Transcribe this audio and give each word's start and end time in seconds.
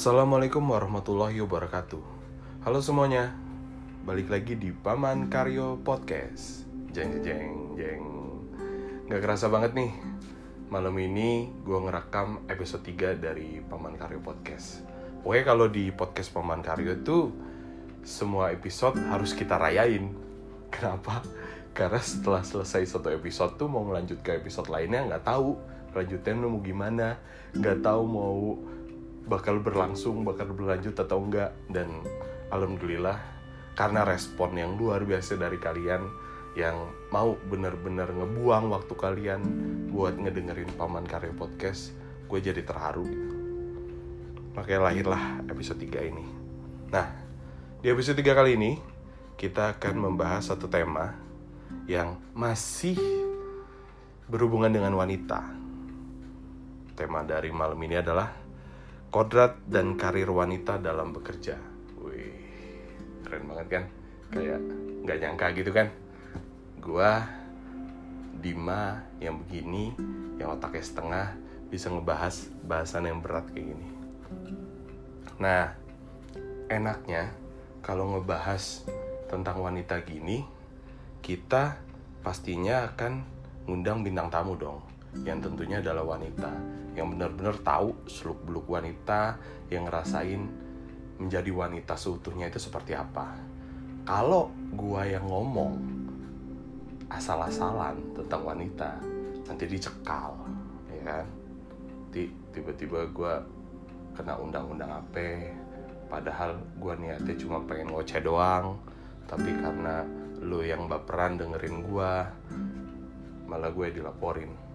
Assalamualaikum 0.00 0.64
warahmatullahi 0.64 1.44
wabarakatuh. 1.44 2.00
Halo 2.64 2.80
semuanya 2.80 3.36
Balik 4.08 4.32
lagi 4.32 4.56
di 4.56 4.72
Paman 4.72 5.28
Karyo 5.28 5.76
Podcast. 5.84 6.64
Jeng 6.88 7.20
jeng 7.20 7.76
jeng. 7.76 8.00
Gak 9.12 9.20
kerasa 9.20 9.52
banget 9.52 9.76
nih 9.76 9.92
Malam 10.72 10.96
ini 11.04 11.52
gue 11.52 11.76
ngerekam 11.76 12.48
episode 12.48 12.80
3 12.80 13.20
dari 13.20 13.60
Paman 13.60 14.00
Karyo 14.00 14.24
Podcast. 14.24 14.88
Pokoknya 15.20 15.44
kalau 15.44 15.68
di 15.68 15.92
podcast 15.92 16.32
Paman 16.32 16.64
Karyo 16.64 16.96
itu 16.96 17.28
Semua 18.00 18.56
episode 18.56 18.96
harus 19.04 19.36
kita 19.36 19.60
rayain. 19.60 20.16
Kenapa? 20.72 21.20
Karena 21.76 22.00
setelah 22.00 22.40
selesai 22.40 22.88
satu 22.88 23.12
episode 23.12 23.60
tuh 23.60 23.68
mau 23.68 23.84
ngelanjut 23.84 24.24
ke 24.24 24.32
episode 24.32 24.72
lainnya 24.72 25.04
nggak 25.12 25.28
tahu 25.28 25.60
Lanjutannya 25.92 26.46
mau 26.46 26.62
gimana. 26.62 27.18
Nggak 27.52 27.82
tahu 27.82 28.02
mau 28.06 28.38
bakal 29.30 29.62
berlangsung, 29.62 30.26
bakal 30.26 30.50
berlanjut 30.50 30.98
atau 30.98 31.22
enggak 31.22 31.54
dan 31.70 32.02
alhamdulillah 32.50 33.14
karena 33.78 34.02
respon 34.02 34.58
yang 34.58 34.74
luar 34.74 35.06
biasa 35.06 35.38
dari 35.38 35.54
kalian 35.62 36.02
yang 36.58 36.74
mau 37.14 37.38
bener-bener 37.46 38.10
ngebuang 38.10 38.74
waktu 38.74 38.94
kalian 38.98 39.40
buat 39.94 40.18
ngedengerin 40.18 40.74
Paman 40.74 41.06
Karya 41.06 41.30
Podcast, 41.30 41.94
gue 42.26 42.42
jadi 42.42 42.66
terharu. 42.66 43.06
Makanya 44.58 44.90
lahirlah 44.90 45.22
episode 45.46 45.78
3 45.78 46.10
ini. 46.10 46.26
Nah, 46.90 47.06
di 47.78 47.86
episode 47.86 48.18
3 48.18 48.34
kali 48.34 48.58
ini 48.58 48.72
kita 49.38 49.78
akan 49.78 50.10
membahas 50.10 50.50
satu 50.50 50.66
tema 50.66 51.14
yang 51.86 52.18
masih 52.34 52.98
berhubungan 54.26 54.74
dengan 54.74 54.98
wanita. 54.98 55.54
Tema 56.98 57.22
dari 57.22 57.54
malam 57.54 57.78
ini 57.78 57.94
adalah 57.94 58.39
kodrat 59.10 59.58
dan 59.66 59.98
karir 59.98 60.30
wanita 60.30 60.78
dalam 60.78 61.10
bekerja. 61.10 61.58
Wih, 61.98 62.34
keren 63.26 63.44
banget 63.50 63.66
kan? 63.68 63.84
Kayak 64.30 64.60
nggak 65.02 65.18
nyangka 65.18 65.46
gitu 65.58 65.70
kan? 65.74 65.90
Gua 66.78 67.26
Dima 68.40 68.96
yang 69.20 69.36
begini, 69.44 69.92
yang 70.40 70.56
otaknya 70.56 70.80
setengah 70.80 71.26
bisa 71.68 71.92
ngebahas 71.92 72.48
bahasan 72.64 73.04
yang 73.04 73.20
berat 73.20 73.44
kayak 73.52 73.76
gini. 73.76 73.88
Nah, 75.36 75.76
enaknya 76.72 77.36
kalau 77.84 78.16
ngebahas 78.16 78.88
tentang 79.28 79.60
wanita 79.60 80.00
gini, 80.08 80.40
kita 81.20 81.76
pastinya 82.24 82.88
akan 82.88 83.22
ngundang 83.68 84.00
bintang 84.00 84.32
tamu 84.32 84.56
dong, 84.56 84.80
yang 85.26 85.42
tentunya 85.42 85.82
adalah 85.82 86.16
wanita 86.16 86.50
yang 86.94 87.14
benar-benar 87.14 87.54
tahu 87.62 87.94
seluk 88.10 88.40
beluk 88.46 88.66
wanita 88.66 89.38
yang 89.70 89.86
ngerasain 89.86 90.42
menjadi 91.20 91.50
wanita 91.52 91.94
seutuhnya 91.94 92.48
itu 92.50 92.58
seperti 92.58 92.96
apa. 92.96 93.36
Kalau 94.08 94.50
gua 94.74 95.06
yang 95.06 95.28
ngomong 95.28 95.76
asal-asalan 97.10 97.98
tentang 98.16 98.42
wanita 98.42 98.90
nanti 99.46 99.64
dicekal 99.68 100.34
ya 100.90 101.02
kan? 101.06 101.26
Tiba-tiba 102.50 103.06
gua 103.14 103.38
kena 104.16 104.34
undang-undang 104.34 104.90
apa 104.90 105.54
padahal 106.10 106.58
gua 106.82 106.98
niatnya 106.98 107.38
cuma 107.38 107.62
pengen 107.62 107.94
ngoceh 107.94 108.18
doang 108.18 108.74
tapi 109.30 109.54
karena 109.54 110.02
lu 110.42 110.66
yang 110.66 110.90
baperan 110.90 111.38
dengerin 111.38 111.86
gua 111.86 112.26
malah 113.50 113.74
gue 113.74 113.90
dilaporin 113.90 114.69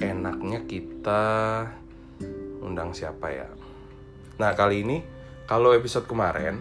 enaknya 0.00 0.64
kita 0.64 1.22
undang 2.62 2.96
siapa 2.96 3.28
ya? 3.28 3.48
Nah 4.40 4.56
kali 4.56 4.86
ini 4.86 5.04
kalau 5.44 5.76
episode 5.76 6.08
kemarin 6.08 6.56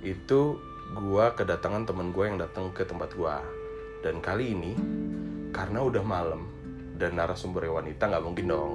itu 0.00 0.56
gua 0.96 1.36
kedatangan 1.36 1.84
temen 1.84 2.14
gue 2.14 2.24
yang 2.24 2.38
datang 2.40 2.72
ke 2.72 2.86
tempat 2.88 3.12
gua. 3.12 3.44
Dan 4.00 4.24
kali 4.24 4.56
ini 4.56 4.72
karena 5.52 5.84
udah 5.84 6.00
malam 6.00 6.48
dan 6.96 7.20
narasumber 7.20 7.68
wanita 7.68 8.08
nggak 8.08 8.24
mungkin 8.24 8.46
dong 8.48 8.72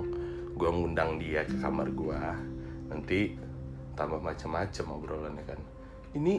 gua 0.54 0.70
ngundang 0.70 1.18
dia 1.18 1.42
ke 1.48 1.58
kamar 1.58 1.90
gua. 1.96 2.38
Nanti 2.92 3.34
tambah 3.98 4.22
macam-macam 4.22 4.86
obrolannya 5.02 5.44
kan. 5.50 5.60
Ini 6.14 6.34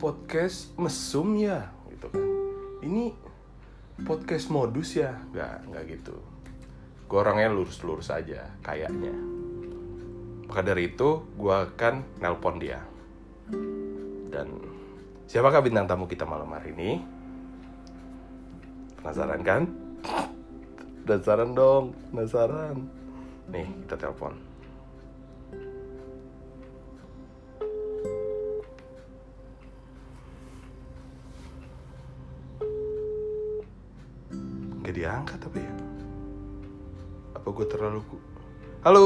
podcast 0.00 0.72
mesum 0.80 1.36
ya? 1.36 1.68
Gitu 1.92 2.06
kan. 2.08 2.24
Ini 2.80 3.12
podcast 4.08 4.48
modus 4.48 4.96
ya? 4.96 5.12
Nggak 5.30 5.54
nggak 5.68 5.84
gitu 6.00 6.33
gue 7.04 7.18
orangnya 7.18 7.52
lurus-lurus 7.52 8.10
aja 8.10 8.48
kayaknya. 8.64 9.14
Maka 10.48 10.60
dari 10.60 10.92
itu 10.92 11.24
gue 11.36 11.54
akan 11.54 12.20
nelpon 12.20 12.56
dia. 12.60 12.80
Dan 14.28 14.48
siapakah 15.30 15.64
bintang 15.64 15.88
tamu 15.88 16.04
kita 16.10 16.26
malam 16.26 16.50
hari 16.52 16.74
ini? 16.74 16.90
Penasaran 19.00 19.42
kan? 19.44 19.62
Penasaran 21.04 21.50
dong 21.52 21.84
penasaran. 22.12 22.76
Nih 23.52 23.68
kita 23.84 24.00
telepon 24.00 24.54
gak 34.84 34.92
diangkat 34.92 35.38
tapi 35.40 35.63
terlalu 37.84 38.00
halo? 38.80 39.04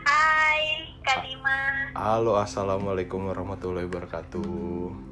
Hai 0.00 0.88
Kak 1.04 1.28
Dima. 1.28 1.56
halo 1.92 2.40
assalamualaikum 2.40 3.20
warahmatullahi 3.28 3.84
wabarakatuh. 3.84 4.48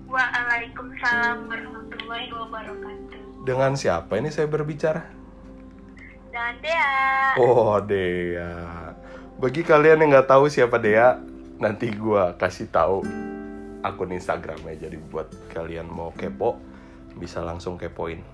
Waalaikumsalam 0.09 1.45
warahmatullahi 1.45 2.33
wabarakatuh. 2.33 3.45
Dengan 3.45 3.77
siapa 3.77 4.17
ini 4.17 4.33
saya 4.33 4.49
berbicara? 4.49 5.05
Dan 6.33 6.57
Dea. 6.65 7.37
Oh 7.37 7.77
Dea. 7.85 8.97
Bagi 9.37 9.61
kalian 9.61 10.01
yang 10.01 10.17
nggak 10.17 10.33
tahu 10.33 10.49
siapa 10.49 10.81
Dea 10.81 11.21
nanti 11.61 11.93
gue 11.93 12.25
kasih 12.41 12.73
tahu 12.73 13.05
akun 13.85 14.09
Instagramnya. 14.09 14.89
Jadi 14.89 14.97
buat 14.97 15.29
kalian 15.53 15.85
mau 15.85 16.17
kepo 16.17 16.57
bisa 17.13 17.45
langsung 17.45 17.77
kepoin. 17.77 18.25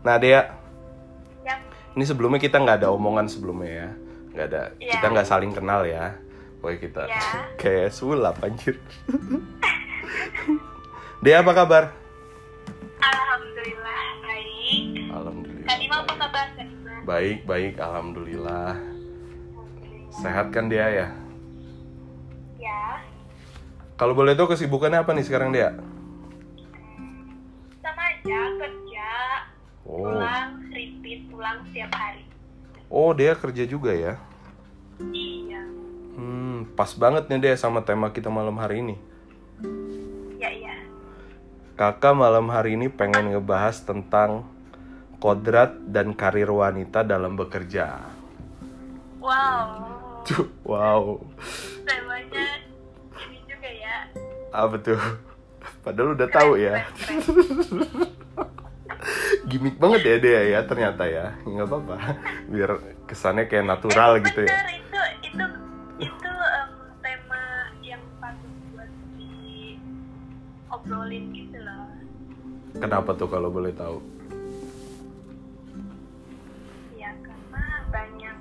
Nah 0.00 0.16
Dea 0.16 0.61
ini 1.92 2.04
sebelumnya 2.04 2.40
kita 2.40 2.56
nggak 2.60 2.84
ada 2.84 2.88
omongan 2.92 3.28
sebelumnya 3.28 3.70
ya. 3.70 3.88
Nggak 4.32 4.46
ada 4.48 4.62
Iya. 4.80 4.92
kita 4.96 5.06
nggak 5.12 5.28
saling 5.28 5.52
kenal 5.52 5.84
ya. 5.84 6.16
Pokoknya 6.60 6.78
kita 6.80 7.02
Iya. 7.06 7.20
kayak 7.60 7.90
sulap 7.92 8.36
anjir. 8.40 8.76
Dea 11.22 11.38
apa 11.38 11.52
kabar? 11.54 11.84
Alhamdulillah 12.98 14.02
baik. 14.22 14.84
Alhamdulillah. 15.10 15.68
Kak 15.68 15.76
Dima 15.78 15.96
apa 16.02 16.14
kabar 16.18 16.46
baik 17.02 17.42
baik 17.44 17.74
alhamdulillah. 17.82 18.78
Sehat 20.12 20.54
kan 20.54 20.70
Dea 20.70 20.86
ya? 20.86 21.08
Ya. 22.62 23.02
Kalau 23.98 24.14
boleh 24.14 24.38
tahu 24.38 24.54
kesibukannya 24.54 25.02
apa 25.02 25.10
nih 25.10 25.26
sekarang 25.26 25.50
Dea? 25.50 25.74
Sama 27.82 28.02
aja 28.06 28.40
kerja 28.54 28.81
oh 29.86 30.06
Pulang 30.06 30.50
repeat 30.70 31.20
pulang 31.30 31.58
setiap 31.70 31.92
hari 31.94 32.22
oh 32.92 33.10
Dea 33.16 33.34
kerja 33.34 33.64
juga 33.66 33.92
ya 33.94 34.14
Iya 35.00 35.62
hmm 36.18 36.76
pas 36.78 36.92
banget 36.94 37.26
nih 37.26 37.40
Dea 37.40 37.56
sama 37.58 37.82
tema 37.82 38.12
kita 38.12 38.30
malam 38.30 38.54
hari 38.60 38.84
ini 38.84 38.96
Ya 40.38 40.50
iya 40.50 40.76
Kakak 41.78 42.14
malam 42.14 42.52
hari 42.52 42.76
ini 42.76 42.92
pengen 42.92 43.32
ngebahas 43.32 43.82
tentang 43.82 44.46
kodrat 45.22 45.78
dan 45.86 46.18
karir 46.18 46.50
wanita 46.50 47.06
dalam 47.06 47.38
bekerja. 47.38 48.02
Wow 49.22 49.86
Tuh, 50.26 50.50
wow. 50.66 51.18
Temanya 51.86 52.46
ini 53.22 53.38
juga 53.46 53.70
ya 53.70 53.96
Apa 54.50 54.82
tuh? 54.82 54.98
Padahal 55.86 56.18
udah 56.18 56.28
tahu 56.30 56.58
ya. 56.58 56.86
Keren, 56.90 57.18
keren. 57.22 58.10
Gimik 59.52 59.76
banget 59.76 60.00
ya 60.02 60.16
dia 60.18 60.40
ya 60.48 60.60
ternyata 60.64 61.04
ya. 61.04 61.36
Nggak 61.44 61.66
apa-apa. 61.66 61.96
Biar 62.48 62.70
kesannya 63.04 63.44
kayak 63.44 63.68
natural 63.68 64.16
Eh, 64.16 64.24
gitu 64.24 64.40
ya. 64.42 64.56
itu 64.72 65.00
itu 65.28 65.44
itu 66.00 66.32
em, 66.32 66.70
tema 66.98 67.42
yang 67.82 68.00
patut 68.16 68.48
buat 68.70 68.88
diobrolin 70.62 71.24
gitu 71.30 71.58
loh 71.58 71.84
Kenapa 72.74 73.12
tuh 73.12 73.28
kalau 73.28 73.48
boleh 73.48 73.70
tahu? 73.72 74.00
ya 76.94 77.12
karena 77.18 77.62
banyak 77.88 78.36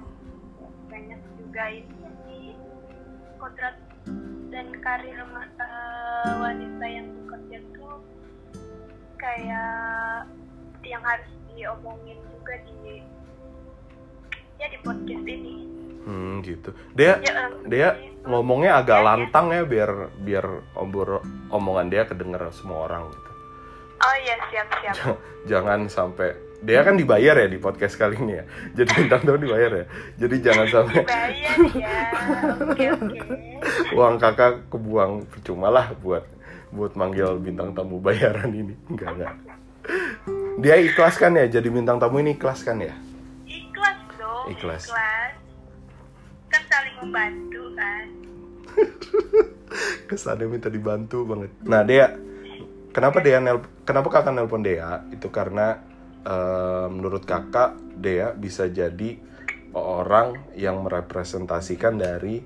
banyak 0.87 1.19
juga 1.35 1.63
itu 1.69 1.95
sih 2.23 2.55
kodrat 3.35 3.75
dan 4.47 4.67
karir 4.79 5.19
eh, 5.19 5.27
wanita 6.37 6.85
yang 6.87 7.07
bekerja 7.17 7.57
tuh 7.71 7.99
kayak 9.17 10.23
yang 10.83 11.01
harus 11.01 11.27
diomongin 11.47 12.17
juga 12.27 12.55
di 12.63 13.01
ya 14.55 14.67
di 14.67 14.77
podcast 14.81 15.25
ini 15.25 15.55
Hmm, 16.01 16.41
gitu. 16.41 16.73
Dia 16.97 17.21
Ya, 17.21 17.45
em, 17.45 17.53
dia 17.69 17.93
ngomongnya 18.25 18.81
agak 18.81 18.97
Ya, 18.97 19.01
ya. 19.01 19.05
lantang 19.05 19.53
ya 19.53 19.61
biar 19.61 19.91
biar 20.17 20.45
ombor 20.73 21.21
omongan 21.47 21.93
dia 21.93 22.09
kedenger 22.09 22.41
semua 22.49 22.89
orang 22.89 23.05
gitu. 23.13 23.31
Oh 24.01 24.15
iya 24.17 24.33
siap 24.49 24.67
siap. 24.81 25.13
Jangan 25.45 25.85
sampai 25.85 26.33
dia 26.61 26.81
kan 26.81 26.97
dibayar 26.97 27.37
ya 27.37 27.45
di 27.45 27.61
podcast 27.61 28.01
kali 28.01 28.17
ini 28.17 28.33
ya. 28.33 28.45
Jadi 28.73 28.89
bintang 28.97 29.21
tamu 29.21 29.37
dibayar 29.37 29.71
ya. 29.77 29.85
Jadi 30.17 30.35
jangan 30.41 30.65
sampai 30.67 31.01
Bayar 31.05 31.57
ya. 31.69 31.93
Oke 32.65 32.85
oke. 32.89 33.19
uang 33.93 34.15
kakak 34.17 34.73
kebuang 34.73 35.29
percuma 35.29 35.69
lah 35.69 35.93
buat 36.01 36.25
buat 36.73 36.97
manggil 36.97 37.37
bintang 37.37 37.77
tamu 37.77 38.01
bayaran 38.01 38.49
ini. 38.49 38.73
Enggak 38.89 39.21
enggak. 39.21 39.33
Dia 40.59 40.75
ikhlas 40.81 41.15
kan 41.15 41.37
ya 41.37 41.47
jadi 41.47 41.67
bintang 41.71 42.01
tamu 42.01 42.19
ini 42.19 42.35
ikhlas 42.35 42.67
kan 42.67 42.81
ya? 42.83 42.91
Ikhlas 43.47 43.97
dong. 44.19 44.45
Ikhlas. 44.51 44.83
Kan 46.51 46.61
saling 46.67 46.95
membantu 46.99 47.63
kan. 47.77 48.05
Kesannya 50.11 50.45
minta 50.51 50.67
dibantu 50.67 51.23
banget. 51.23 51.51
Nah 51.63 51.87
dia 51.87 52.11
kenapa 52.91 53.23
dia 53.23 53.39
nel 53.39 53.63
kenapa 53.87 54.11
kakak 54.11 54.35
nelpon 54.35 54.65
Dea 54.65 55.07
itu 55.15 55.31
karena 55.31 55.79
eh, 56.27 56.87
menurut 56.91 57.23
kakak 57.23 57.79
Dea 57.95 58.35
bisa 58.35 58.67
jadi 58.67 59.15
orang 59.71 60.51
yang 60.59 60.83
merepresentasikan 60.83 61.95
dari 61.95 62.43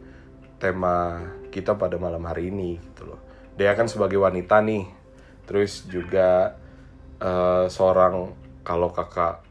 tema 0.61 1.25
kita 1.49 1.73
pada 1.73 1.97
malam 1.97 2.21
hari 2.29 2.53
ini 2.53 2.77
gitu 2.77 3.09
loh. 3.09 3.19
Dea 3.57 3.73
kan 3.73 3.87
sebagai 3.87 4.19
wanita 4.19 4.59
nih, 4.61 4.85
terus 5.47 5.87
juga 5.87 6.59
eh, 7.25 7.65
seorang 7.65 8.29
kalau 8.61 8.93
kakak 8.93 9.41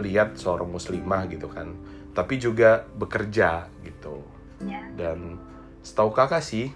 lihat 0.00 0.40
seorang 0.40 0.72
muslimah 0.72 1.28
gitu 1.28 1.52
kan, 1.52 1.76
tapi 2.16 2.40
juga 2.40 2.88
bekerja 2.96 3.68
gitu. 3.84 4.24
Ya. 4.56 4.80
dan 4.96 5.36
setahu 5.84 6.16
kakak 6.16 6.40
sih 6.40 6.72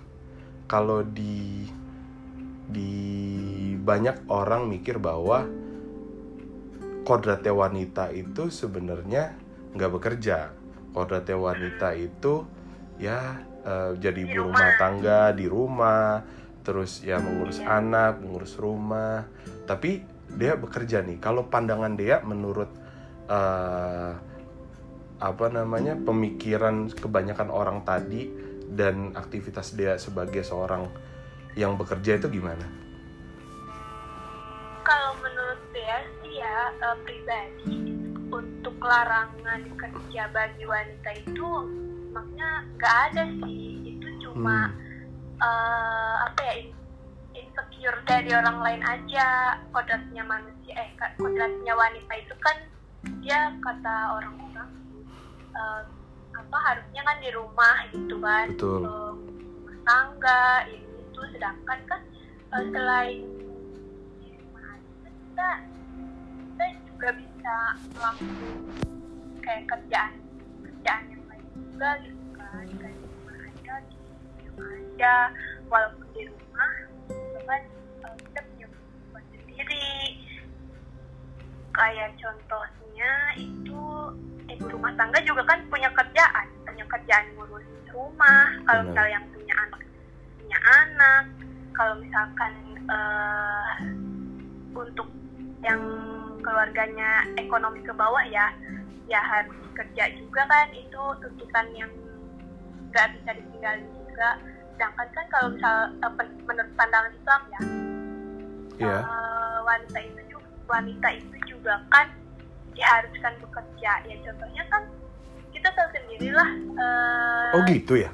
kalau 0.69 1.01
di 1.01 1.65
di 2.69 2.93
banyak 3.81 4.29
orang 4.29 4.69
mikir 4.69 5.01
bahwa 5.01 5.49
kodratnya 7.03 7.57
wanita 7.57 8.13
itu 8.13 8.53
sebenarnya 8.53 9.33
nggak 9.75 9.93
bekerja. 9.97 10.53
Kodratnya 10.93 11.41
wanita 11.41 11.97
itu 11.97 12.45
ya 13.01 13.41
eh, 13.65 13.97
jadi 13.97 14.21
Di 14.23 14.29
ibu 14.29 14.45
rumah. 14.53 14.77
tangga 14.77 15.21
di 15.33 15.47
rumah 15.49 16.21
terus 16.71 17.03
ya 17.03 17.19
mengurus 17.19 17.59
anak 17.59 18.23
mengurus 18.23 18.55
rumah 18.55 19.27
tapi 19.67 20.07
dia 20.39 20.55
bekerja 20.55 21.03
nih 21.03 21.19
kalau 21.19 21.51
pandangan 21.51 21.99
dia 21.99 22.23
menurut 22.23 22.71
eh, 23.27 24.15
apa 25.19 25.47
namanya 25.51 25.99
pemikiran 25.99 26.87
kebanyakan 26.95 27.51
orang 27.51 27.83
tadi 27.83 28.31
dan 28.71 29.19
aktivitas 29.19 29.75
dia 29.75 29.99
sebagai 29.99 30.47
seorang 30.47 30.87
yang 31.59 31.75
bekerja 31.75 32.23
itu 32.23 32.31
gimana? 32.31 32.63
Kalau 34.87 35.19
menurut 35.19 35.61
saya 35.75 36.07
sih 36.23 36.39
ya 36.39 36.71
eh, 36.71 36.97
pribadi 37.03 37.79
untuk 38.31 38.79
larangan 38.79 39.67
kerja 39.75 40.23
bagi 40.31 40.65
wanita 40.71 41.11
itu 41.19 41.51
maknya 42.15 42.63
nggak 42.79 42.97
ada 43.11 43.25
sih 43.43 43.91
itu 43.99 44.07
cuma 44.23 44.71
Hmm. 44.71 44.90
Eh, 45.41 46.15
apa 46.29 46.41
ya 46.45 46.55
in- 46.61 46.79
insecure 47.35 47.99
dari 48.05 48.31
orang 48.37 48.61
lain 48.61 48.83
aja. 48.85 49.59
Kodratnya 49.73 50.23
manusia 50.25 50.75
eh 50.77 50.91
kodratnya 51.17 51.73
wanita 51.73 52.13
itu 52.21 52.35
kan 52.45 52.57
dia 53.25 53.57
kata 53.65 53.97
orang-orang 54.21 54.71
eh, 55.57 55.83
apa 56.37 56.59
harusnya 56.69 57.03
kan 57.05 57.17
di 57.21 57.31
rumah 57.33 57.77
gitu 57.93 58.17
kan. 58.21 58.47
Betul. 58.55 58.85
Rumah 58.85 59.79
tangga 59.89 60.43
ini 60.69 60.89
itu. 61.09 61.21
Sedangkan 61.37 61.79
kan 61.89 62.01
eh, 62.53 62.65
selain 62.71 63.21
di 64.21 64.29
rumah 64.37 64.65
aja 64.77 65.09
kita 65.09 65.49
kita 66.53 66.65
juga 66.85 67.09
bisa 67.17 67.55
melakukan 67.97 68.55
kayak 69.41 69.65
kerjaan 69.73 70.13
kerjaan 70.61 71.03
yang 71.09 71.23
lain 71.27 71.47
juga 71.57 71.91
gitu 72.05 72.25
kan 72.37 72.65
aja 75.01 75.33
walaupun 75.73 76.05
di 76.13 76.29
rumah 76.29 76.73
kan 77.49 77.63
eh, 78.05 78.17
kita 78.21 78.41
punya 78.53 78.67
kehidupan 78.69 79.23
sendiri. 79.33 79.97
Kayak 81.73 82.13
contohnya 82.21 83.11
itu 83.41 83.81
ibu 84.53 84.67
rumah 84.69 84.93
tangga 85.01 85.17
juga 85.25 85.41
kan 85.49 85.65
punya 85.73 85.89
kerjaan 85.97 86.47
punya 86.69 86.85
kerjaan 86.85 87.33
ngurus 87.33 87.65
rumah. 87.89 88.45
Kalau 88.69 88.83
misalnya 88.93 89.17
yang 89.17 89.27
punya 89.33 89.55
anak 89.57 89.81
punya 90.37 90.59
anak 90.69 91.25
kalau 91.73 91.95
misalkan 91.97 92.53
eh, 92.85 93.73
untuk 94.77 95.09
yang 95.65 95.81
keluarganya 96.45 97.25
ekonomi 97.41 97.81
ke 97.81 97.93
bawah 97.97 98.21
ya 98.29 98.53
ya 99.09 99.21
harus 99.25 99.57
kerja 99.73 100.13
juga 100.13 100.45
kan 100.45 100.69
itu 100.77 101.03
tuntutan 101.25 101.67
yang 101.73 101.89
nggak 102.93 103.17
bisa 103.17 103.31
ditinggalin 103.33 103.89
juga 103.97 104.37
sedangkan 104.81 105.13
kan 105.13 105.27
kalau 105.29 105.49
misal 105.53 105.77
eh, 105.93 106.13
menurut 106.41 106.73
pandangan 106.73 107.13
Islam 107.13 107.41
ya 107.47 107.61
Iya. 108.81 108.97
eh, 108.97 109.57
wanita 109.61 109.99
itu 110.01 110.21
juga 110.27 110.49
wanita 110.67 111.09
itu 111.13 111.37
juga 111.45 111.75
kan 111.93 112.09
diharuskan 112.73 113.37
bekerja 113.45 113.93
ya 114.09 114.17
contohnya 114.25 114.65
kan 114.73 114.83
kita 115.53 115.69
tahu 115.69 115.85
sendirilah 115.93 116.49
eh, 116.81 117.53
Oh 117.53 117.61
gitu 117.69 118.01
ya? 118.01 118.09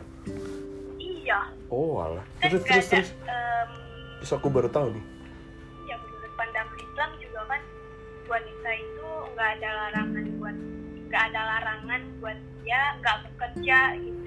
iya 0.98 1.38
Oh 1.70 2.02
alah. 2.02 2.26
Terus 2.42 2.58
terus 2.60 2.82
ada, 2.84 2.98
terus. 2.98 3.10
em, 3.14 3.70
Terus 4.18 4.32
aku 4.32 4.50
baru 4.50 4.66
tahu 4.66 4.90
nih. 4.90 5.04
ya 5.86 5.94
menurut 5.94 6.32
pandangan 6.34 6.78
Islam 6.82 7.10
juga 7.16 7.40
kan 7.46 7.62
wanita 8.26 8.70
itu 8.74 9.06
nggak 9.30 9.50
ada 9.54 9.68
larangan 9.70 10.24
buat 10.36 10.56
nggak 11.06 11.22
ada 11.30 11.40
larangan 11.46 12.00
buat 12.18 12.38
dia 12.58 12.80
nggak 12.98 13.16
bekerja 13.22 13.78
gitu 13.96 14.18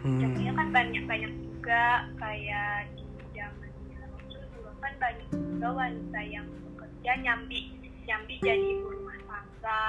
contohnya 0.00 0.48
Hmm. 0.48 0.56
kan 0.56 0.68
banyak 0.72 1.04
banyak 1.04 1.32
juga 1.60 2.08
kayak 2.16 2.88
di 2.96 3.04
zamannya 3.36 4.00
Rasul 4.08 4.48
juga 4.48 4.72
kan 4.80 4.92
banyak 4.96 5.28
juga 5.28 5.68
wanita 5.76 6.20
yang 6.24 6.46
bekerja 6.48 7.12
nyambi 7.20 7.60
nyambi 8.08 8.34
jadi 8.40 8.64
ibu 8.80 8.88
rumah 8.88 9.18
tangga 9.28 9.84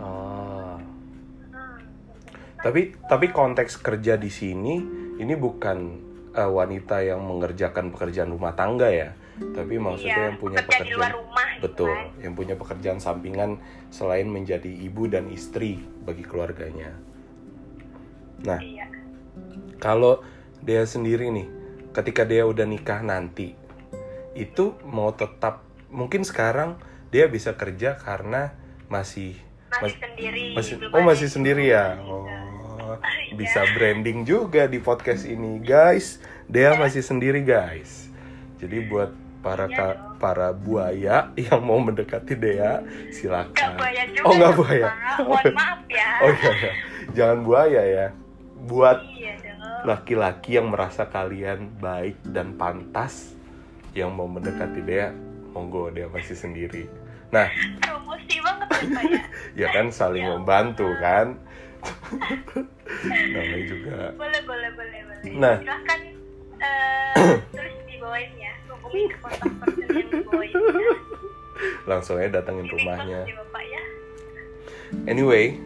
Ah. 0.00 0.80
Hmm. 1.52 1.80
Tapi 2.64 2.96
tapi 3.04 3.26
konteks 3.28 3.76
kerja 3.84 4.16
di 4.16 4.32
sini 4.32 4.80
ini 5.20 5.34
bukan 5.36 5.78
eh, 6.32 6.48
wanita 6.48 7.04
yang 7.04 7.20
mengerjakan 7.20 7.92
pekerjaan 7.92 8.32
rumah 8.32 8.56
tangga 8.56 8.88
ya, 8.88 9.12
tapi 9.52 9.76
maksudnya 9.76 10.16
Iya, 10.16 10.28
yang 10.32 10.38
punya 10.40 10.56
bekerja 10.64 10.84
di 10.88 10.92
luar 10.96 11.12
pekerjaan 11.12 11.20
rumah 11.20 11.48
gitu 11.52 11.64
betul, 11.68 11.92
kan. 11.92 12.22
yang 12.24 12.32
punya 12.32 12.54
pekerjaan 12.56 12.98
sampingan 13.02 13.50
selain 13.92 14.24
menjadi 14.24 14.72
ibu 14.72 15.04
dan 15.04 15.28
istri 15.28 15.84
bagi 16.00 16.24
keluarganya. 16.24 16.96
Nah, 18.46 18.56
iya 18.62 18.88
kalau 19.76 20.24
dia 20.60 20.84
sendiri 20.84 21.28
nih, 21.28 21.48
ketika 21.90 22.22
dia 22.22 22.44
udah 22.44 22.64
nikah 22.64 23.00
nanti, 23.00 23.56
itu 24.32 24.76
mau 24.82 25.10
tetap 25.10 25.64
mungkin 25.88 26.22
sekarang 26.22 26.78
dia 27.08 27.26
bisa 27.26 27.52
kerja 27.52 27.96
karena 27.96 28.54
masih 28.86 29.34
masih 29.70 29.82
Mas- 29.86 29.98
sendiri 30.00 30.44
masih 30.52 30.74
belum 30.78 30.92
oh 30.92 31.02
masih 31.02 31.28
sendiri 31.28 31.64
ya? 31.66 31.94
bisa. 31.94 32.06
oh 32.06 32.26
Iya. 33.30 33.38
bisa 33.38 33.60
branding 33.72 34.22
juga 34.24 34.66
di 34.66 34.78
podcast 34.78 35.22
ini. 35.22 35.58
Guys 35.58 36.18
Dea 36.44 36.74
masih 36.74 37.00
sendiri 37.00 37.40
guys. 37.40 38.10
Jadi 38.58 38.82
buat 38.82 39.14
para 39.40 39.64
Iya 39.64 39.76
ka- 39.78 39.98
para 40.18 40.50
buaya 40.50 41.30
yang 41.32 41.62
mau 41.62 41.78
mendekati 41.78 42.34
Dea 42.34 42.82
Nggak 42.82 43.14
silakan. 43.14 43.70
Buaya 43.74 44.02
juga 44.06 44.26
oh 44.26 44.32
nggak 44.34 44.52
buaya? 44.52 44.88
Mohon 45.22 45.52
maaf 45.58 45.80
ya. 45.86 46.08
Oh 46.18 46.30
iya, 46.30 46.50
iya. 46.52 46.72
Jangan 47.14 47.38
buaya 47.40 47.82
ya. 47.84 48.06
Buat 48.60 48.98
iya 49.06 49.32
laki-laki 49.84 50.60
yang 50.60 50.68
merasa 50.68 51.08
kalian 51.08 51.72
baik 51.80 52.20
dan 52.26 52.54
pantas 52.54 53.32
yang 53.96 54.14
mau 54.14 54.28
mendekati 54.30 54.80
Dea 54.84 55.10
monggo 55.50 55.90
Dea 55.90 56.06
masih 56.06 56.38
sendiri. 56.38 56.86
Nah. 57.30 57.46
Promosi 57.82 58.38
banget 58.42 58.68
ya 58.70 59.00
ya? 59.02 59.22
Ya 59.66 59.66
kan 59.74 59.90
saling 59.90 60.26
Ya 60.26 60.30
membantu 60.34 60.86
kan? 60.98 61.38
Namanya 63.34 63.64
juga. 63.66 63.98
Boleh 64.14 64.40
boleh 64.46 64.70
boleh 64.74 65.00
boleh. 65.06 65.32
Nah. 65.38 65.56
silahkan 65.58 66.00
terus 67.54 67.74
dibawain 67.88 68.30
ya. 68.36 68.52
Hubungi 68.68 69.06
ke 69.10 69.16
kontak 69.22 69.50
person 69.58 69.86
yang 69.90 70.08
dibawain 70.10 70.54
ya. 70.54 70.96
langsung 71.84 72.16
aja 72.16 72.40
datengin 72.40 72.64
Ini 72.68 72.72
rumahnya. 72.72 73.20
ya 73.28 73.34
bapak 73.36 73.62
ya. 73.68 73.82
Anyway 75.06 75.60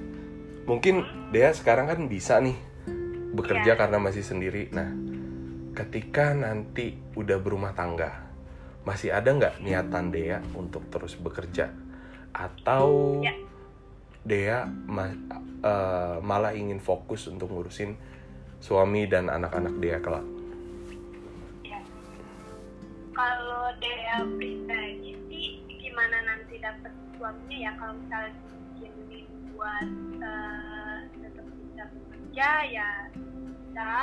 mungkin 0.65 1.05
Dea 1.31 1.53
sekarang 1.53 1.87
kan 1.93 2.09
bisa 2.09 2.41
nih 2.41 2.57
bekerja 3.35 3.75
Iya. 3.75 3.79
karena 3.79 3.99
masih 3.99 4.23
sendiri 4.23 4.71
nah 4.71 4.89
ketika 5.75 6.33
nanti 6.33 6.95
udah 7.15 7.39
berumah 7.39 7.75
tangga 7.75 8.23
masih 8.85 9.11
ada 9.11 9.27
nggak 9.27 9.59
niatan 9.59 10.09
Dea 10.09 10.39
untuk 10.55 10.87
terus 10.89 11.19
bekerja 11.19 11.73
atau 12.31 13.19
Ya. 13.19 13.35
Dea 14.25 14.65
ma- 14.87 15.19
eh, 15.61 16.17
malah 16.21 16.55
ingin 16.55 16.79
fokus 16.79 17.27
untuk 17.27 17.51
ngurusin 17.51 17.97
suami 18.59 19.05
dan 19.05 19.29
anak-anak 19.29 19.75
Dea 19.77 19.99
kelak? 19.99 20.25
ya 21.63 21.81
kalau 23.13 23.69
Dea 23.79 24.19
pribadi 24.37 25.13
sih 25.29 25.49
gimana 25.69 26.23
nanti 26.25 26.57
dapat 26.59 26.93
suaminya 27.15 27.59
ya 27.59 27.73
kalau 27.77 27.95
misalnya 27.99 28.33
buat 29.55 29.89
eh, 30.19 30.99
tetap 31.15 31.47
bisa 31.47 31.85
bekerja 32.35 32.67
ya 32.67 32.91
bisa 33.15 33.95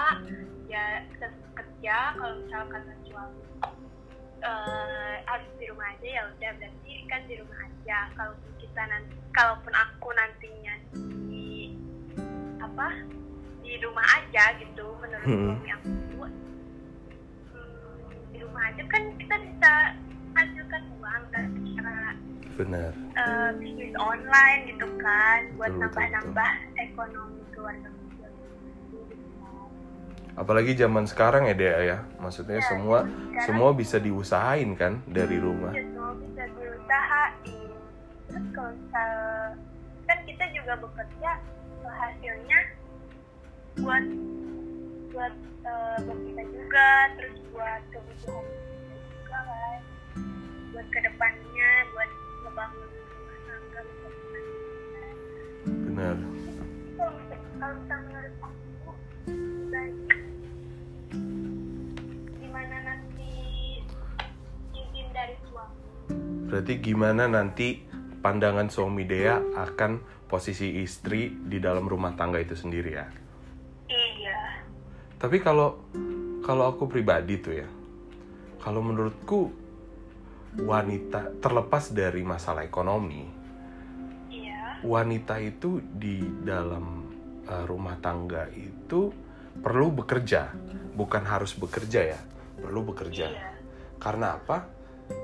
ya 0.72 0.84
tetap 1.12 1.36
kerja 1.52 2.16
kalau 2.16 2.40
misalkan 2.40 2.80
suami 3.04 3.44
eh, 4.40 5.16
harus 5.28 5.52
di 5.60 5.68
rumah 5.68 5.92
aja 5.92 6.08
ya 6.08 6.22
udah 6.32 6.52
berarti 6.56 6.92
kan 7.12 7.22
di 7.28 7.36
rumah 7.44 7.60
aja 7.68 7.98
kalau 8.16 8.32
kita 8.56 8.82
nanti 8.88 9.16
kalaupun 9.36 9.74
aku 9.76 10.08
nantinya 10.16 10.74
di 11.28 11.76
apa 12.64 12.88
di 13.60 13.76
rumah 13.84 14.08
aja 14.16 14.44
gitu 14.64 14.86
menurut 15.04 15.28
Hmm. 15.28 15.52
suami 15.52 15.70
aku 15.76 15.92
hmm, 17.52 18.16
di 18.32 18.38
rumah 18.40 18.64
aja 18.72 18.84
kan 18.88 19.04
kita 19.20 19.36
bisa 19.44 19.72
hasilkan 20.40 20.84
uang 21.04 21.24
dan 21.36 21.46
cara 21.76 22.16
Benar. 22.56 22.92
eh, 22.96 23.50
bisnis 23.60 23.92
online 24.00 24.72
gitu 24.72 24.88
kan 25.04 25.52
buat 25.60 25.76
nambah-nambah 25.76 26.52
ekonomi 26.80 27.44
keluarga. 27.52 27.92
Apalagi 30.32 30.74
zaman 30.74 31.04
sekarang 31.04 31.46
ya 31.46 31.54
Dea 31.54 31.80
ya. 31.82 31.98
Maksudnya 32.18 32.58
Ya, 32.58 32.66
semua 32.66 33.04
sekarang- 33.04 33.44
semua 33.44 33.70
bisa 33.72 33.98
diusahain 33.98 34.72
kan 34.74 35.04
dari 35.06 35.38
rumah. 35.38 35.72
Ya, 35.72 35.84
semua 35.84 36.12
bisa 36.16 36.44
diusahain. 36.50 37.70
Terus 38.26 38.46
kalau 38.52 38.72
misal 38.72 39.12
kan 40.06 40.18
kita 40.24 40.46
juga 40.52 40.74
bekerja 40.78 41.32
hasilnya 41.84 42.60
buat 43.78 44.06
buat 45.12 45.34
eh, 45.62 45.98
buat 46.02 46.20
kita 46.26 46.44
juga, 46.48 46.88
terus 47.16 47.36
buat 47.52 47.82
kebutuhan 47.92 48.46
kita 48.48 48.96
juga 48.98 49.40
kan, 49.42 49.80
buat 50.72 50.88
ke 50.88 51.00
depannya, 51.02 51.72
buat 51.92 52.10
ngebangun 52.42 52.90
rumah 52.90 53.38
tangga 53.46 53.82
kita. 53.84 54.40
Benar. 55.68 56.16
Kalau 56.96 57.12
misal 57.78 58.00
menurut 58.02 58.36
aku 58.40 58.92
pribadi, 59.28 60.11
Berarti 66.52 66.84
gimana 66.84 67.32
nanti 67.32 67.80
pandangan 68.20 68.68
suami 68.68 69.08
Dea 69.08 69.40
akan 69.56 70.04
posisi 70.28 70.84
istri 70.84 71.32
di 71.32 71.64
dalam 71.64 71.88
rumah 71.88 72.12
tangga 72.20 72.44
itu 72.44 72.60
sendiri 72.60 72.92
ya? 72.92 73.08
Iya. 73.88 74.40
Tapi 75.16 75.40
kalau 75.40 75.80
kalau 76.44 76.76
aku 76.76 76.92
pribadi 76.92 77.40
tuh 77.40 77.56
ya, 77.56 77.70
kalau 78.60 78.84
menurutku 78.84 79.48
wanita 80.60 81.40
terlepas 81.40 81.96
dari 81.96 82.20
masalah 82.28 82.68
ekonomi, 82.68 83.24
Iya. 84.28 84.84
wanita 84.84 85.40
itu 85.40 85.80
di 85.80 86.20
dalam 86.44 87.08
uh, 87.48 87.64
rumah 87.64 87.96
tangga 88.04 88.52
itu 88.52 89.08
perlu 89.64 90.04
bekerja, 90.04 90.52
bukan 91.00 91.24
harus 91.24 91.56
bekerja 91.56 92.16
ya, 92.16 92.20
perlu 92.60 92.92
bekerja. 92.92 93.32
Iya. 93.32 93.48
Karena 94.04 94.36
apa? 94.36 94.68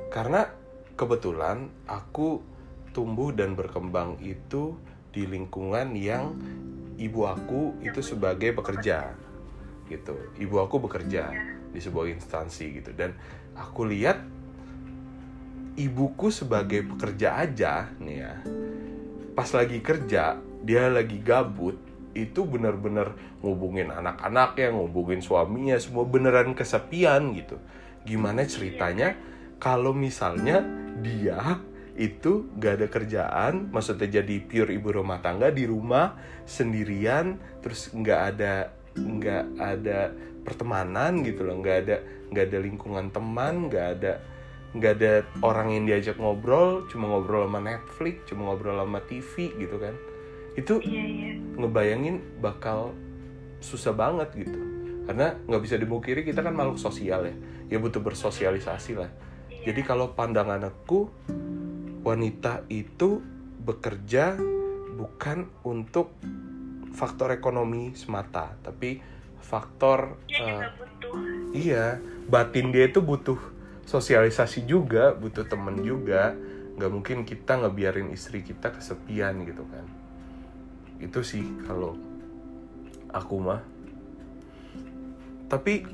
Karena 0.07 0.66
kebetulan 0.97 1.69
aku 1.85 2.41
tumbuh 2.91 3.29
dan 3.29 3.53
berkembang 3.53 4.17
itu 4.19 4.73
di 5.13 5.29
lingkungan 5.29 5.93
yang 5.93 6.33
ibu 6.97 7.29
aku 7.29 7.77
itu 7.85 8.01
sebagai 8.01 8.57
pekerja 8.57 9.13
gitu. 9.85 10.17
Ibu 10.41 10.55
aku 10.65 10.81
bekerja 10.89 11.29
di 11.69 11.79
sebuah 11.79 12.09
instansi 12.09 12.81
gitu 12.81 12.91
dan 12.97 13.13
aku 13.53 13.85
lihat 13.85 14.17
ibuku 15.77 16.33
sebagai 16.33 16.81
pekerja 16.89 17.45
aja 17.45 17.93
nih 18.01 18.17
ya. 18.17 18.33
Pas 19.37 19.53
lagi 19.53 19.77
kerja, 19.85 20.41
dia 20.65 20.89
lagi 20.89 21.21
gabut, 21.21 21.77
itu 22.17 22.41
bener-bener 22.41 23.13
ngubungin 23.45 23.93
anak-anaknya, 23.93 24.73
ngubungin 24.73 25.21
suaminya, 25.21 25.77
semua 25.77 26.09
beneran 26.09 26.57
kesepian 26.57 27.37
gitu. 27.37 27.61
Gimana 28.01 28.49
ceritanya 28.49 29.13
kalau 29.61 29.93
misalnya 29.93 30.65
dia 31.01 31.61
itu 31.97 32.45
gak 32.61 32.73
ada 32.77 32.87
kerjaan, 32.87 33.73
maksudnya 33.73 34.21
jadi 34.21 34.35
pure 34.45 34.69
ibu 34.69 34.93
rumah 34.93 35.17
tangga 35.17 35.49
di 35.49 35.65
rumah 35.65 36.13
sendirian, 36.45 37.41
terus 37.65 37.89
nggak 37.89 38.21
ada 38.33 38.69
nggak 38.97 39.45
ada 39.57 40.13
pertemanan 40.45 41.25
gitu 41.25 41.41
loh, 41.41 41.57
nggak 41.57 41.77
ada 41.85 41.97
nggak 42.29 42.45
ada 42.53 42.57
lingkungan 42.61 43.05
teman, 43.09 43.69
nggak 43.69 43.87
ada 43.97 44.13
nggak 44.77 44.93
ada 45.01 45.13
orang 45.41 45.73
yang 45.73 45.83
diajak 45.89 46.21
ngobrol, 46.21 46.85
cuma 46.85 47.09
ngobrol 47.09 47.49
sama 47.49 47.65
Netflix, 47.65 48.15
cuma 48.29 48.53
ngobrol 48.53 48.77
sama 48.77 49.01
TV 49.09 49.33
gitu 49.57 49.81
kan, 49.81 49.95
itu 50.53 50.73
Iya, 50.85 51.03
iya. 51.05 51.33
ngebayangin 51.57 52.21
bakal 52.37 52.93
susah 53.57 53.93
banget 53.97 54.45
gitu 54.45 54.59
karena 55.09 55.33
nggak 55.49 55.61
bisa 55.65 55.81
dimukiri 55.81 56.21
kita 56.21 56.45
kan 56.45 56.53
makhluk 56.53 56.77
sosial 56.77 57.25
ya 57.25 57.35
ya 57.67 57.77
butuh 57.81 57.99
bersosialisasi 58.03 58.93
lah. 58.95 59.11
Jadi 59.67 59.81
kalau 59.83 60.15
pandangan 60.15 60.63
aku 60.63 61.11
wanita 62.07 62.63
itu 62.71 63.19
bekerja 63.67 64.39
bukan 64.95 65.51
untuk 65.67 66.15
faktor 66.95 67.35
ekonomi 67.35 67.91
semata 67.99 68.55
tapi 68.63 69.03
faktor 69.43 70.15
Dia 70.25 70.39
juga 70.39 70.67
butuh. 70.79 71.13
iya 71.51 71.85
batin 72.31 72.71
dia 72.71 72.87
itu 72.87 73.03
butuh 73.03 73.57
sosialisasi 73.87 74.67
juga 74.67 75.15
butuh 75.15 75.47
temen 75.47 75.81
juga. 75.81 76.35
Nggak 76.77 76.91
mungkin 76.91 77.17
kita 77.23 77.57
ngebiarin 77.57 78.11
istri 78.13 78.43
kita 78.43 78.75
kesepian 78.75 79.41
gitu 79.47 79.63
kan. 79.65 79.87
Itu 81.01 81.23
sih 81.23 81.41
kalau 81.65 81.95
aku 83.09 83.35
mah. 83.39 83.63
Tapi 85.47 85.87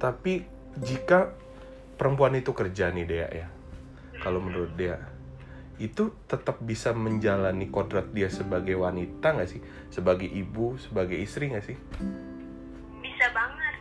tapi 0.00 0.48
jika 0.80 1.36
perempuan 2.00 2.32
itu 2.34 2.56
kerja 2.56 2.88
nih 2.88 3.04
Dea 3.04 3.28
ya 3.28 3.48
kalau 4.24 4.40
menurut 4.40 4.72
Dea 4.74 4.96
itu 5.80 6.12
tetap 6.28 6.60
bisa 6.60 6.92
menjalani 6.92 7.72
kodrat 7.72 8.12
dia 8.12 8.28
sebagai 8.28 8.76
wanita 8.76 9.32
nggak 9.32 9.48
sih 9.48 9.60
sebagai 9.88 10.28
ibu 10.28 10.76
sebagai 10.76 11.16
istri 11.16 11.48
nggak 11.52 11.64
sih 11.64 11.76
Bisa 13.00 13.26
banget. 13.32 13.74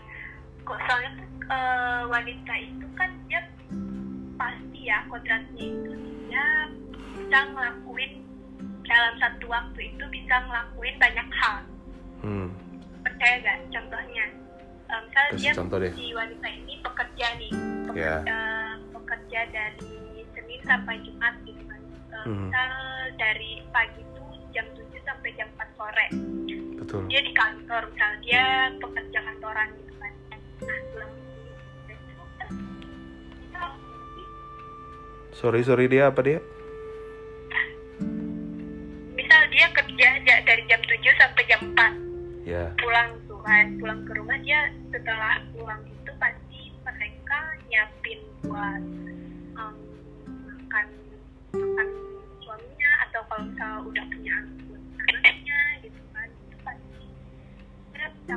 Kok 0.64 0.80
soalnya 0.88 1.12
eh, 1.48 2.02
wanita 2.08 2.54
itu 2.56 2.88
kan 2.96 3.12
dia 3.28 3.42
pasti 4.40 4.80
ya 4.88 5.04
kodratnya 5.12 5.64
itu 5.64 5.92
dia 6.28 6.46
bisa 7.20 7.40
ngelakuin 7.52 8.24
dalam 8.88 9.14
satu 9.20 9.46
waktu 9.52 9.80
itu 9.92 10.04
bisa 10.08 10.36
ngelakuin 10.48 10.96
banyak 11.00 11.28
hal. 11.36 11.58
hmm 12.24 12.50
Percaya 13.04 13.36
gak? 13.44 13.58
Contohnya, 13.72 14.26
eh, 14.90 15.00
misalnya 15.00 15.30
kasih 15.30 15.40
dia 15.40 15.54
contoh 15.54 15.78
deh 15.78 15.92
si 15.92 16.06
wanita 16.12 16.48
ini 16.48 16.74
pekerja 16.80 17.26
nih, 17.36 17.52
pekerja, 17.86 18.02
Ya. 18.02 18.18
eh, 18.26 18.74
pekerja 18.92 19.40
dari 19.48 19.94
Senin 20.30 20.62
sampai 20.64 20.96
Jumat 21.00 21.34
gitu 21.44 21.64
kan. 21.64 21.80
Eh, 21.80 22.22
Hmm. 22.22 22.48
Misal 22.48 22.72
dari 23.16 23.52
pagi 23.70 24.02
itu 24.02 24.22
jam 24.50 24.66
7 24.72 25.00
sampai 25.02 25.30
jam 25.34 25.48
4 25.52 25.70
sore. 25.74 26.08
betul 26.76 27.02
Dia 27.06 27.22
di 27.22 27.34
kantor, 27.34 27.82
misal 27.88 28.12
dia 28.20 28.44
pekerja 28.76 29.20
kantoran 29.22 29.68
gitu 29.76 29.94
kan. 29.96 30.12
Nah, 30.60 30.80
pulang 30.90 31.12
sorry 35.32 35.62
sorry 35.62 35.86
dia 35.86 36.08
apa 36.08 36.20
dia 36.20 36.40
misal 39.12 39.42
dia 39.48 39.68
kerja 39.70 40.08
ja- 40.22 40.44
dari 40.44 40.64
jam 40.66 40.82
7 40.82 40.90
sampai 41.16 41.44
jam 41.46 41.62
4 41.70 41.94
ya 42.44 42.64
pulang 42.76 43.10
tuh 43.50 43.58
kan 43.58 43.82
pulang 43.82 44.02
ke 44.06 44.14
rumah 44.14 44.38
dia 44.46 44.70
setelah 44.94 45.42
pulang 45.58 45.82
itu 45.90 46.12
pasti 46.22 46.70
mereka 46.86 47.40
nyiapin 47.66 48.20
buat 48.46 48.82
em, 49.58 49.76
makan 50.46 50.86
makan 51.58 51.88
suaminya 52.46 52.92
atau 53.10 53.22
kalau 53.26 53.50
misal 53.50 53.74
udah 53.90 54.06
punya 54.06 54.36
buat 54.70 54.84
anaknya 55.02 55.60
gitu 55.82 56.02
kan 56.14 56.30
itu 56.30 56.58
pasti 56.62 57.02
dia 57.90 58.08
bisa 58.14 58.36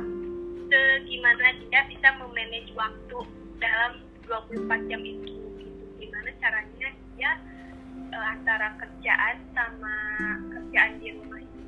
se- 0.73 1.01
gimana 1.05 1.45
dia 1.61 1.81
bisa 1.93 2.07
memanage 2.17 2.73
waktu 2.73 3.17
dalam 3.61 4.01
24 4.25 4.89
jam 4.89 5.01
itu 5.05 5.29
gitu. 5.61 5.83
Gimana 6.01 6.29
caranya 6.41 6.89
dia 7.13 7.31
eh, 8.17 8.25
antara 8.33 8.81
kerjaan 8.81 9.45
sama 9.53 9.93
kerjaan 10.57 10.97
di 10.97 11.13
rumah 11.21 11.37
itu. 11.37 11.61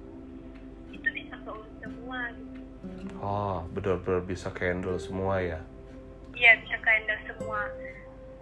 Itu 0.98 1.08
bisa 1.14 1.38
keurus 1.46 1.70
semua 1.78 2.34
gitu 2.34 2.65
oh 3.22 3.64
benar-benar 3.72 4.22
bisa 4.26 4.52
handle 4.56 5.00
semua 5.00 5.40
ya? 5.40 5.60
Iya 6.36 6.52
bisa 6.64 6.78
handle 6.84 7.22
semua. 7.30 7.62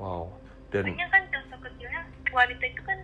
wow. 0.01 0.25
Dan 0.73 0.89
Makanya 0.89 1.07
kan 1.13 1.23
contoh 1.29 1.59
kecilnya 1.69 2.01
wanita 2.33 2.65
itu 2.65 2.81
kan 2.81 2.99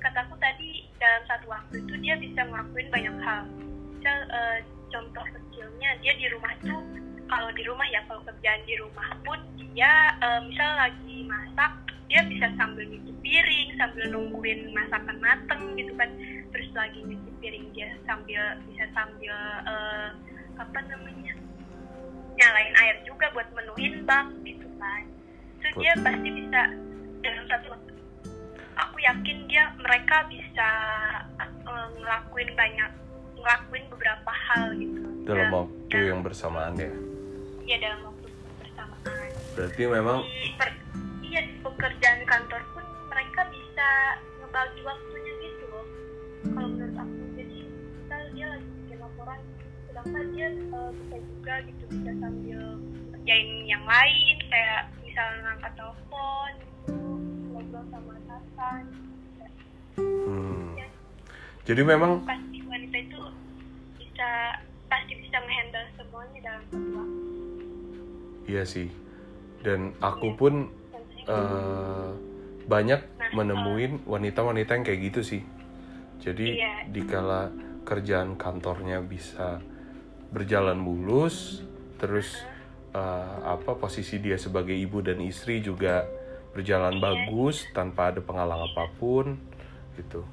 kataku 0.00 0.34
tadi 0.40 0.88
dalam 0.96 1.22
satu 1.28 1.46
waktu 1.52 1.84
itu 1.84 1.94
dia 2.00 2.14
bisa 2.16 2.40
ngelakuin 2.48 2.88
banyak 2.88 3.16
hal. 3.20 3.44
Misal 3.92 4.18
eh, 4.32 4.58
contoh 4.88 5.24
kecilnya 5.28 5.90
dia 6.00 6.12
di 6.16 6.26
rumah 6.32 6.52
tuh 6.64 6.80
kalau 7.28 7.52
di 7.52 7.62
rumah 7.68 7.84
ya 7.92 8.00
kalau 8.08 8.24
kerjaan 8.24 8.64
di 8.64 8.74
rumah 8.80 9.12
pun 9.22 9.36
dia 9.60 10.16
eh, 10.24 10.40
misal 10.48 10.70
lagi 10.80 11.28
masak 11.28 11.72
dia 12.10 12.26
bisa 12.26 12.50
sambil 12.58 12.82
nyuci 12.88 13.12
piring 13.22 13.68
sambil 13.78 14.04
nungguin 14.10 14.72
masakan 14.72 15.20
mateng 15.20 15.76
gitu 15.76 15.92
kan. 16.00 16.08
Terus 16.50 16.68
lagi 16.72 17.04
nyuci 17.04 17.30
piring 17.44 17.66
dia 17.76 17.92
sambil 18.08 18.56
bisa 18.64 18.88
sambil 18.96 19.36
eh, 19.68 20.08
apa 20.60 20.78
namanya 20.84 21.32
nyalain 22.36 22.74
air 22.76 22.96
juga 23.02 23.32
buat 23.32 23.48
menuhin 23.52 24.04
bak 24.04 24.28
gitu 24.44 24.68
kan. 24.76 25.04
Terus 25.60 25.74
dia 25.78 25.92
pasti 25.98 26.28
bisa 26.30 26.60
dalam 27.20 27.44
satu 27.46 27.68
aku 28.76 28.96
yakin 28.98 29.38
dia 29.44 29.64
mereka 29.76 30.24
bisa 30.26 30.68
eh, 31.40 31.50
ngelakuin 31.96 32.50
banyak 32.54 32.90
ngelakuin 33.36 33.84
beberapa 33.88 34.30
hal 34.32 34.72
gitu. 34.76 35.00
Dalam 35.24 35.48
waktu 35.50 35.88
dan- 35.90 36.06
yang 36.06 36.20
bersamaan 36.20 36.74
ya? 36.76 36.92
Iya 37.62 37.76
dalam 37.82 38.00
waktu 38.06 38.26
bersamaan. 38.58 39.28
Berarti 39.52 39.82
memang 39.86 40.18
di 40.24 40.48
per- 40.56 40.80
iya 41.20 41.40
di 41.44 41.54
pekerjaan 41.60 42.20
kantor 42.24 42.62
pun 42.72 42.84
mereka 43.08 43.40
bisa 43.48 43.88
ngebagi 44.40 44.80
waktunya 44.82 45.29
sedangkan 50.00 50.26
dia 50.32 50.48
eh, 50.48 50.90
bisa 50.96 51.16
juga 51.20 51.54
gitu 51.68 51.84
bisa 51.92 52.10
sambil 52.18 52.62
kerjain 53.12 53.48
yang 53.68 53.84
lain 53.84 54.36
kayak 54.48 54.82
misalnya 55.04 55.38
ngangkat 55.44 55.72
telepon 55.76 56.52
ngobrol 57.52 57.84
sama 57.92 58.12
atasan 58.24 58.82
hmm, 60.00 60.70
jadi 61.68 61.82
memang 61.84 62.24
pasti 62.24 62.58
wanita 62.66 62.96
itu 62.98 63.20
bisa 64.00 64.30
pasti 64.90 65.12
bisa 65.22 65.36
ngehandle 65.38 65.86
semuanya 65.94 66.38
dalam 66.42 66.62
satu 66.66 66.90
waktu. 66.98 67.20
Iya 68.50 68.62
sih. 68.66 68.88
Dan 69.62 69.94
aku 70.02 70.34
pun 70.34 70.66
Contohnya 70.90 71.30
eh, 71.30 72.10
banyak 72.66 73.00
menemuin 73.30 73.92
wanita-wanita 74.02 74.70
yang 74.74 74.84
kayak 74.84 75.00
gitu 75.14 75.20
sih. 75.22 75.42
Jadi 76.18 76.58
Iya. 76.58 76.90
dikala 76.90 77.54
kerjaan 77.86 78.34
kantornya 78.34 78.98
bisa 78.98 79.62
berjalan 80.30 80.78
mulus, 80.78 81.62
terus 81.98 82.42
eh, 82.90 83.36
apa 83.44 83.74
posisi 83.74 84.18
dia 84.18 84.34
sebagai 84.34 84.74
ibu 84.74 84.98
dan 84.98 85.22
istri 85.22 85.58
juga 85.60 86.06
berjalan 86.50 86.98
Iya. 86.98 87.02
bagus 87.04 87.62
tanpa 87.70 88.10
ada 88.10 88.18
penghalang 88.18 88.66
apa 88.66 88.90
pun, 88.92 89.38
gitu. 89.94 90.26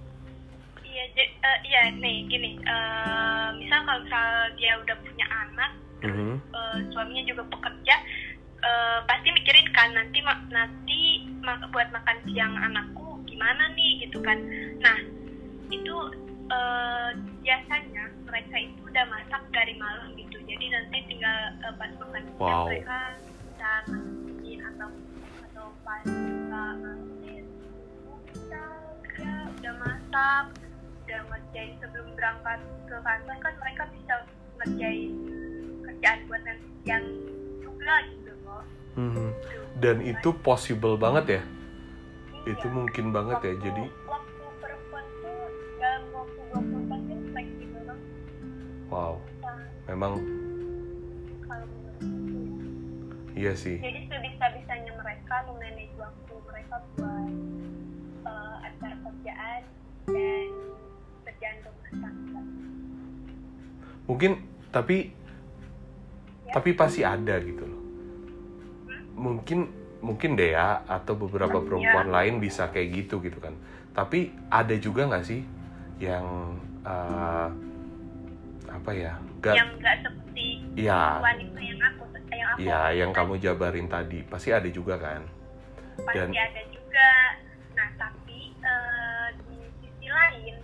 Iya, 0.82 1.04
eh, 1.14 1.60
iya 1.64 1.82
nih 1.94 2.26
gini, 2.26 2.58
eh, 2.58 3.48
misal 3.56 3.86
kalau 3.86 4.02
misal 4.02 4.26
dia 4.58 4.74
udah 4.76 4.98
punya 4.98 5.26
anak, 5.30 5.72
Mhm. 6.02 6.34
eh, 6.50 6.78
suaminya 6.90 7.24
juga 7.26 7.46
bekerja, 7.46 7.96
eh, 8.58 9.00
pasti 9.06 9.30
mikirin 9.30 9.70
kan 9.70 9.94
nanti 9.94 10.18
ma- 10.22 10.46
nanti 10.50 11.02
ma- 11.40 11.70
buat 11.70 11.94
makan 11.94 12.18
siang 12.26 12.58
anakku 12.58 13.22
gimana 13.24 13.70
nih 13.72 14.02
gitu 14.02 14.18
kan. 14.20 14.42
Nah 14.82 14.98
itu 15.70 15.96
eh, 16.48 17.10
biasanya 17.42 18.04
mereka 18.24 18.56
itu 18.58 18.80
udah 18.82 19.06
masak 19.08 19.42
dari 19.52 19.74
malam 19.76 20.16
gitu, 20.16 20.38
jadi 20.44 20.66
nanti 20.70 20.98
tinggal 21.06 21.38
eh, 21.60 21.74
pas 21.76 21.92
makan 21.94 22.24
Wow. 22.38 22.70
mereka 22.70 22.98
bisa 23.44 23.72
masukin 23.88 24.60
atau 24.64 24.88
atau 25.44 25.66
pas 25.82 26.04
buka 26.06 26.66
nanti 26.78 27.34
kita 28.28 28.64
udah 29.58 29.74
masak 29.76 30.46
udah 31.04 31.20
ngerjain 31.26 31.72
sebelum 31.80 32.08
berangkat 32.14 32.60
ke 32.86 32.96
kantor 32.96 33.38
kan 33.40 33.54
mereka 33.58 33.84
bisa 33.90 34.14
ngerjain 34.58 35.12
kerjaan 35.82 36.20
buat 36.28 36.42
nanti 36.44 36.68
siang 36.82 37.06
juga 37.60 37.96
gitu 38.08 38.32
loh 38.44 38.64
Mhm. 38.94 39.14
Tuh. 39.14 39.66
Dan 39.78 39.98
itu 40.02 40.30
possible 40.36 40.98
banget 40.98 41.26
ya? 41.30 41.42
Iya. 42.44 42.50
Itu 42.50 42.66
mungkin 42.68 43.14
banget 43.14 43.38
ya. 43.42 43.54
Jadi 43.62 43.86
Ya. 49.98 50.22
iya 53.34 53.54
sih. 53.54 53.78
jadi 53.78 54.06
sebisa-bisanya 54.06 54.94
mereka 54.94 55.46
memanage 55.46 55.94
waktu 55.96 56.34
mereka 56.44 56.76
buat 56.94 57.34
acara 58.62 58.96
kerjaan 59.00 59.62
dan 60.06 60.48
kerjaan 61.24 61.58
rumah 61.62 61.92
tangga 61.96 62.42
Mungkin 64.06 64.32
tapi 64.70 64.98
Ya. 66.44 66.54
tapi 66.56 66.70
pasti 66.74 67.04
ada 67.04 67.44
gitu 67.44 67.60
loh. 67.62 67.82
Mungkin 69.20 69.68
mungkin 70.00 70.40
deh 70.40 70.56
ya 70.56 70.80
atau 70.88 71.20
beberapa 71.20 71.60
Iya. 71.60 71.66
perempuan 71.68 72.08
lain 72.08 72.34
bisa 72.40 72.72
kayak 72.72 73.04
gitu 73.04 73.20
gitu 73.20 73.44
kan. 73.44 73.52
Tapi 73.92 74.32
ada 74.48 74.72
juga 74.80 75.12
nggak 75.12 75.26
sih 75.28 75.44
yang 76.00 76.56
eh, 76.88 77.50
apa 78.78 78.92
ya? 78.94 79.14
Gak, 79.42 79.56
yang 79.58 79.70
nggak 79.78 79.96
seperti 80.06 80.48
ya, 80.78 81.18
wanita 81.18 81.60
yang 81.60 81.80
aku 81.82 82.04
yang 82.30 82.50
aku 82.54 82.58
ya 82.62 82.82
yang 82.94 83.12
kamu 83.12 83.34
jabarin 83.42 83.88
tadi 83.90 84.20
pasti 84.26 84.50
ada 84.54 84.70
juga 84.70 84.96
kan. 84.98 85.22
pasti 85.98 86.14
dan- 86.14 86.30
ada 86.34 86.64
juga 86.70 87.10
nah 87.74 87.90
tapi 87.98 88.54
eh, 88.54 89.28
di 89.50 89.58
sisi 89.82 90.08
lain 90.08 90.56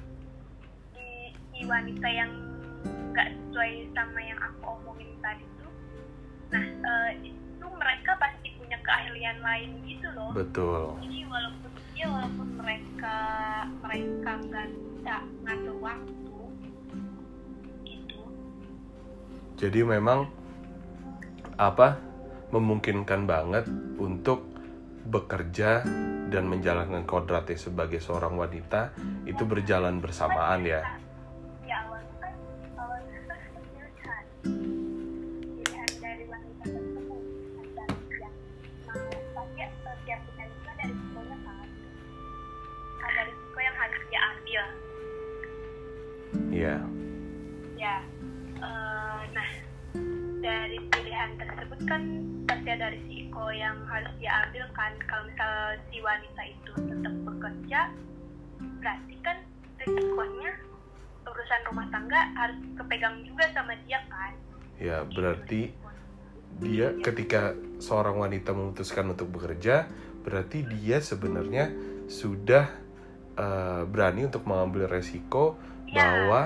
di, 0.94 1.10
di 1.50 1.62
wanita 1.66 2.06
yang 2.06 2.30
nggak 3.14 3.28
sesuai 3.34 3.72
sama 3.94 4.20
yang 4.22 4.38
aku 4.38 4.62
omongin 4.78 5.10
tadi 5.22 5.46
tuh 5.58 5.74
nah 6.50 6.62
eh, 6.62 7.10
itu 7.26 7.66
mereka 7.66 8.14
pasti 8.18 8.54
punya 8.58 8.78
keahlian 8.82 9.38
lain 9.42 9.70
gitu 9.86 10.08
loh 10.14 10.30
Betul. 10.38 11.02
jadi 11.02 11.20
walaupun 11.26 11.72
ya 11.94 12.06
walaupun 12.10 12.50
mereka 12.58 13.18
mereka 13.82 14.32
nggak 14.38 14.68
bisa 14.70 15.16
ngatur 15.46 15.78
waktu 15.82 16.33
Jadi 19.58 19.80
memang 19.86 20.26
apa 21.58 22.02
memungkinkan 22.50 23.26
banget 23.26 23.66
untuk 23.98 24.46
bekerja 25.04 25.84
dan 26.34 26.50
menjalankan 26.50 27.06
kodratnya 27.06 27.58
sebagai 27.60 28.02
seorang 28.02 28.38
wanita 28.40 28.94
itu 29.30 29.44
berjalan 29.46 30.02
bersamaan 30.02 30.66
ya. 30.66 30.82
ya 46.54 46.78
kan 51.86 52.02
pasti 52.44 52.70
ada 52.70 52.88
risiko 52.92 53.50
yang 53.50 53.78
harus 53.88 54.12
dia 54.18 54.48
ambil 54.48 54.64
kan 54.72 54.92
kalau 55.06 55.24
misal 55.28 55.52
si 55.88 55.98
wanita 56.00 56.42
itu 56.44 56.72
tetap 56.76 57.14
bekerja 57.24 57.80
berarti 58.80 59.16
kan 59.22 59.38
risikonya 59.80 60.52
urusan 61.24 61.62
rumah 61.68 61.88
tangga 61.90 62.22
harus 62.36 62.60
kepegang 62.76 63.16
juga 63.24 63.46
sama 63.52 63.74
dia 63.84 64.00
kan 64.08 64.34
Ya, 64.74 65.06
berarti 65.06 65.70
dia 66.60 66.92
ketika 67.00 67.54
seorang 67.78 68.20
wanita 68.20 68.52
memutuskan 68.52 69.06
untuk 69.08 69.30
bekerja, 69.32 69.86
berarti 70.26 70.66
dia 70.66 70.98
sebenarnya 71.00 71.72
sudah 72.10 72.68
eh, 73.34 73.82
berani 73.86 74.28
untuk 74.28 74.44
mengambil 74.44 74.90
resiko 74.90 75.56
Ya. 75.88 76.02
bahwa 76.02 76.42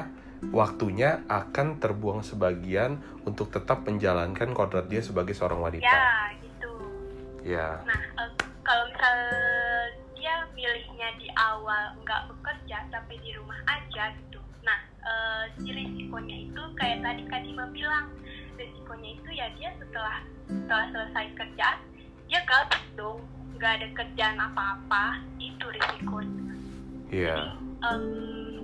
waktunya 0.54 1.26
akan 1.28 1.82
terbuang 1.82 2.22
sebagian 2.22 3.02
untuk 3.26 3.50
tetap 3.50 3.84
menjalankan 3.86 4.54
kodrat 4.54 4.86
dia 4.88 5.02
sebagai 5.02 5.34
seorang 5.34 5.60
wanita. 5.62 5.86
ya 5.86 6.34
gitu 6.42 6.72
Ya. 7.48 7.80
Nah, 7.88 8.02
kalau 8.68 8.84
misal 8.92 9.16
dia 10.20 10.44
milihnya 10.52 11.16
di 11.16 11.32
awal 11.40 11.96
nggak 12.04 12.28
bekerja 12.28 12.84
tapi 12.92 13.16
di 13.24 13.32
rumah 13.40 13.56
aja 13.72 14.12
gitu. 14.20 14.44
Nah, 14.68 14.76
eh, 15.08 15.44
si 15.56 15.72
risikonya 15.72 16.52
itu 16.52 16.62
kayak 16.76 17.00
tadi 17.00 17.24
Kadima 17.32 17.72
bilang, 17.72 18.12
risikonya 18.60 19.10
itu 19.16 19.30
ya 19.32 19.48
dia 19.56 19.72
setelah 19.80 20.20
setelah 20.44 20.86
selesai 20.92 21.26
kerjaan 21.40 21.80
dia 22.28 22.44
gabut 22.44 22.84
dong, 23.00 23.20
nggak 23.56 23.72
ada 23.80 23.88
kerjaan 23.96 24.38
apa-apa, 24.44 25.24
itu 25.40 25.66
risikonya. 25.72 26.52
Iya. 27.08 27.38
Em, 27.80 28.04
lebih 28.04 28.57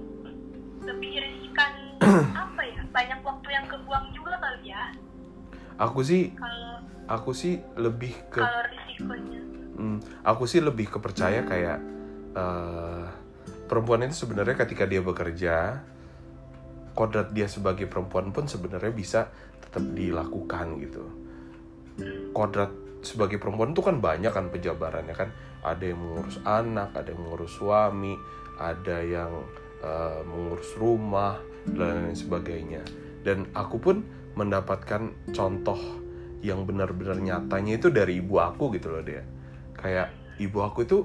riskan 0.88 1.72
apa 2.44 2.62
ya? 2.64 2.82
Banyak 2.92 3.20
waktu 3.24 3.50
yang 3.52 3.66
kebuang 3.68 4.06
juga 4.12 4.34
kali 4.40 4.72
ya. 4.72 4.92
Aku 5.80 6.06
sih 6.06 6.36
Kalau 6.38 6.84
aku 7.10 7.32
sih 7.36 7.60
lebih 7.76 8.14
ke 8.32 8.40
kalau 8.40 8.64
risikonya, 8.72 9.42
Hmm, 9.74 9.98
aku 10.22 10.46
sih 10.46 10.62
lebih 10.62 10.86
kepercaya 10.86 11.42
kayak 11.50 11.82
eh, 12.38 13.06
perempuan 13.66 14.06
itu 14.06 14.22
sebenarnya 14.22 14.54
ketika 14.54 14.86
dia 14.86 15.02
bekerja 15.02 15.82
kodrat 16.94 17.34
dia 17.34 17.50
sebagai 17.50 17.90
perempuan 17.90 18.30
pun 18.30 18.46
sebenarnya 18.46 18.94
bisa 18.94 19.34
tetap 19.66 19.82
dilakukan 19.98 20.78
gitu 20.78 21.04
kodrat 22.38 22.70
sebagai 23.02 23.42
perempuan 23.42 23.74
itu 23.74 23.82
kan 23.82 23.98
banyak 23.98 24.30
kan 24.30 24.54
penjabarannya 24.54 25.16
kan 25.18 25.30
ada 25.66 25.84
yang 25.84 26.00
mengurus 26.00 26.38
anak 26.46 26.94
ada 26.94 27.10
yang 27.10 27.22
mengurus 27.26 27.54
suami 27.58 28.14
ada 28.62 28.98
yang 29.02 29.42
eh, 29.84 30.20
mengurus 30.24 30.72
rumah 30.80 31.38
dan 31.68 32.08
lain 32.08 32.18
sebagainya. 32.18 32.84
Dan 33.24 33.52
aku 33.52 33.78
pun 33.80 34.04
mendapatkan 34.34 35.32
contoh 35.36 35.80
yang 36.44 36.68
benar-benar 36.68 37.20
nyatanya 37.20 37.80
itu 37.80 37.88
dari 37.88 38.20
ibu 38.20 38.36
aku 38.36 38.76
gitu 38.76 38.92
loh 38.92 39.00
dia 39.00 39.24
kayak 39.84 40.16
ibu 40.40 40.64
aku 40.64 40.88
itu 40.88 41.04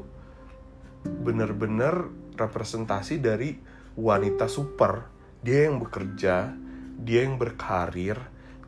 benar-benar 1.02 2.06
representasi 2.38 3.18
dari 3.18 3.58
wanita 3.98 4.46
super. 4.46 5.10
Dia 5.42 5.66
yang 5.66 5.82
bekerja 5.82 6.54
dia 6.98 7.20
yang 7.26 7.38
berkarir 7.38 8.18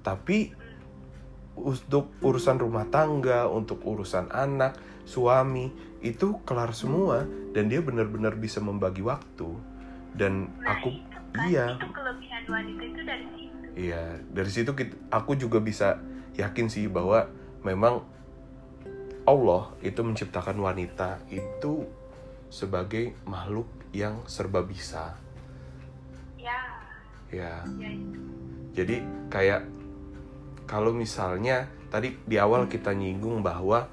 tapi 0.02 0.54
untuk 1.54 2.14
urusan 2.22 2.62
rumah 2.62 2.86
tangga 2.90 3.50
untuk 3.50 3.82
urusan 3.82 4.30
anak 4.34 4.74
suami 5.06 5.70
itu 6.02 6.42
kelar 6.42 6.74
semua. 6.74 7.22
Dan 7.50 7.70
dia 7.70 7.82
benar-benar 7.82 8.38
bisa 8.38 8.58
membagi 8.58 9.02
waktu 9.02 9.69
dan 10.20 10.52
Nah, 10.60 10.76
aku 10.76 10.92
itu 10.92 11.18
kan, 11.32 11.48
iya 11.48 11.66
itu 11.72 11.88
kelebihan 11.88 12.42
wanita 12.44 12.82
itu 12.84 13.00
dari 13.08 13.26
situ. 13.32 13.56
Iya, 13.70 14.02
dari 14.28 14.50
situ 14.52 14.70
kita, 14.76 14.94
aku 15.08 15.32
juga 15.40 15.56
bisa 15.64 15.96
yakin 16.36 16.68
sih 16.68 16.84
bahwa 16.92 17.24
memang 17.64 18.04
Allah 19.24 19.72
itu 19.80 20.04
menciptakan 20.04 20.60
wanita 20.60 21.22
itu 21.32 21.88
sebagai 22.52 23.16
makhluk 23.24 23.64
yang 23.96 24.20
serba 24.28 24.60
bisa. 24.60 25.16
Ya, 26.36 26.60
Ya, 27.30 27.62
ya 27.78 27.88
itu. 27.94 28.20
jadi 28.74 29.06
kayak 29.30 29.62
kalau 30.66 30.90
misalnya 30.90 31.70
tadi 31.88 32.18
di 32.26 32.36
awal 32.42 32.66
kita 32.66 32.90
nyinggung 32.90 33.38
bahwa 33.40 33.86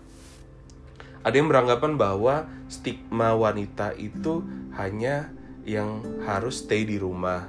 ada 1.22 1.36
yang 1.38 1.46
beranggapan 1.46 2.02
bahwa 2.02 2.50
stigma 2.66 3.38
wanita 3.38 3.94
itu 3.94 4.42
hanya 4.74 5.30
yang 5.68 6.00
harus 6.24 6.64
stay 6.64 6.88
di 6.88 6.96
rumah, 6.96 7.44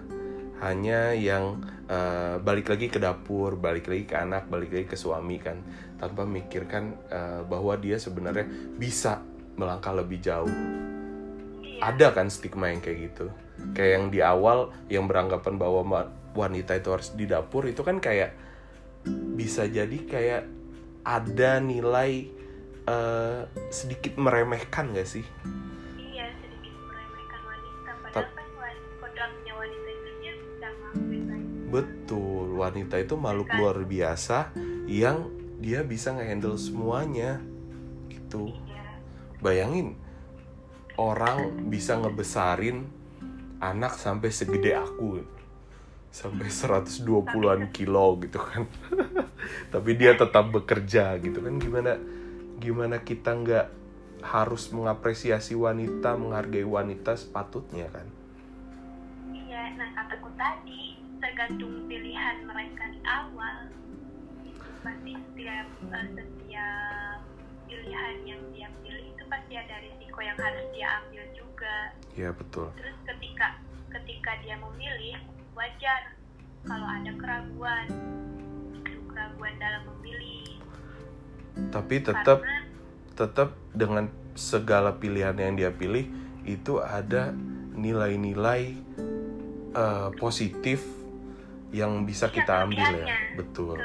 hanya 0.59 1.15
yang 1.15 1.63
eh, 1.87 2.43
balik 2.43 2.67
lagi 2.67 2.91
ke 2.91 2.99
dapur, 2.99 3.55
balik 3.55 3.87
lagi 3.87 4.05
ke 4.11 4.19
anak, 4.19 4.51
balik 4.51 4.75
lagi 4.75 4.87
ke 4.91 4.99
suami 4.99 5.39
kan, 5.39 5.63
tanpa 6.03 6.27
memikirkan 6.27 6.99
eh, 7.09 7.41
bahwa 7.47 7.79
dia 7.79 7.95
sebenarnya 8.03 8.75
bisa 8.75 9.23
melangkah 9.55 9.95
lebih 9.95 10.19
jauh. 10.19 10.51
Iya. 10.51 11.95
Ada 11.95 12.11
kan 12.11 12.27
stigma 12.27 12.75
yang 12.75 12.83
kayak 12.83 13.15
gitu, 13.15 13.31
kayak 13.71 13.91
yang 13.95 14.07
di 14.11 14.19
awal 14.19 14.75
yang 14.91 15.07
beranggapan 15.07 15.55
bahwa 15.55 16.11
wanita 16.35 16.75
itu 16.75 16.91
harus 16.91 17.15
di 17.15 17.31
dapur 17.31 17.71
itu 17.71 17.87
kan 17.87 18.03
kayak 18.03 18.35
bisa 19.39 19.71
jadi 19.71 19.99
kayak 20.11 20.43
ada 21.07 21.63
nilai 21.63 22.27
eh, 22.83 23.41
sedikit 23.71 24.19
meremehkan 24.19 24.91
gak 24.91 25.07
sih? 25.07 25.23
Betul, 31.69 32.57
wanita 32.57 32.97
itu 32.97 33.15
makhluk 33.21 33.53
luar 33.61 33.85
biasa 33.85 34.57
yang 34.89 35.29
dia 35.61 35.85
bisa 35.85 36.17
ngehandle 36.17 36.57
semuanya. 36.57 37.43
Gitu. 38.09 38.49
Iya, 38.49 38.85
Bayangin 39.45 40.01
orang 40.97 41.69
bisa 41.69 42.01
ngebesarin 42.01 42.89
anak 43.61 44.01
sampai 44.01 44.33
segede 44.33 44.75
aku. 44.75 45.23
Sampai 46.09 46.49
120-an 46.49 47.69
kilo 47.69 48.17
gitu 48.25 48.41
kan. 48.41 48.65
Tapi 49.73 49.91
dia 49.95 50.17
tetap 50.17 50.49
bekerja 50.51 51.21
gitu 51.21 51.45
kan 51.45 51.61
gimana 51.61 52.01
gimana 52.59 52.97
kita 53.07 53.39
nggak 53.39 53.67
harus 54.19 54.75
mengapresiasi 54.75 55.55
wanita, 55.55 56.19
menghargai 56.19 56.67
wanita 56.67 57.15
sepatutnya 57.15 57.87
kan. 57.93 58.18
Nah, 59.77 59.91
kataku 59.93 60.33
tadi, 60.39 60.97
tergantung 61.21 61.85
pilihan 61.91 62.47
mereka 62.49 62.89
di 62.89 63.01
awal. 63.05 63.69
Itu 64.47 64.69
pasti 64.81 65.13
setiap, 65.13 65.67
eh, 65.69 66.07
setiap 66.17 67.19
pilihan 67.69 68.17
yang 68.25 68.43
dia 68.57 68.69
pilih 68.81 69.13
itu 69.13 69.25
pasti 69.29 69.53
ada 69.61 69.77
risiko 69.85 70.19
yang 70.25 70.39
harus 70.41 70.65
dia 70.73 70.89
ambil 71.05 71.25
juga. 71.37 71.77
Iya 72.17 72.31
betul. 72.33 72.73
Terus 72.81 72.97
ketika 73.05 73.61
ketika 73.93 74.31
dia 74.41 74.57
memilih, 74.57 75.21
wajar 75.53 76.17
kalau 76.65 76.89
ada 76.89 77.13
keraguan. 77.21 77.87
Keraguan 79.13 79.55
dalam 79.61 79.83
memilih. 79.93 80.63
Tapi 81.69 82.01
tetap 82.01 82.41
Karena 82.41 82.59
tetap 83.19 83.51
dengan 83.75 84.07
segala 84.39 84.95
pilihan 84.95 85.35
yang 85.35 85.59
dia 85.59 85.75
pilih 85.75 86.07
itu 86.47 86.79
ada 86.79 87.35
nilai-nilai 87.75 88.79
eh, 89.75 90.09
positif 90.17 90.85
yang 91.69 92.09
bisa 92.09 92.33
Iya, 92.33 92.35
kita 92.41 92.53
ambil 92.65 92.91
ya. 93.05 93.07
betul. 93.37 93.77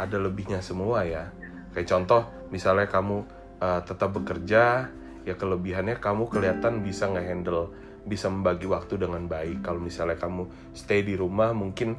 Ada 0.00 0.16
lebihnya 0.16 0.64
semua 0.64 1.04
ya. 1.04 1.28
Kayak 1.76 1.88
contoh 1.92 2.22
misalnya 2.48 2.88
kamu 2.88 3.24
eh, 3.60 3.80
tetap 3.84 4.10
bekerja 4.16 4.88
ya 5.22 5.34
kelebihannya 5.38 6.02
kamu 6.02 6.26
kelihatan 6.26 6.82
bisa 6.82 7.06
ngehandle 7.06 7.70
bisa 8.02 8.26
membagi 8.26 8.66
waktu 8.66 8.98
dengan 8.98 9.28
baik. 9.30 9.62
Kalau 9.62 9.78
misalnya 9.78 10.18
kamu 10.18 10.74
stay 10.74 11.04
di 11.06 11.14
rumah 11.14 11.54
mungkin 11.54 11.94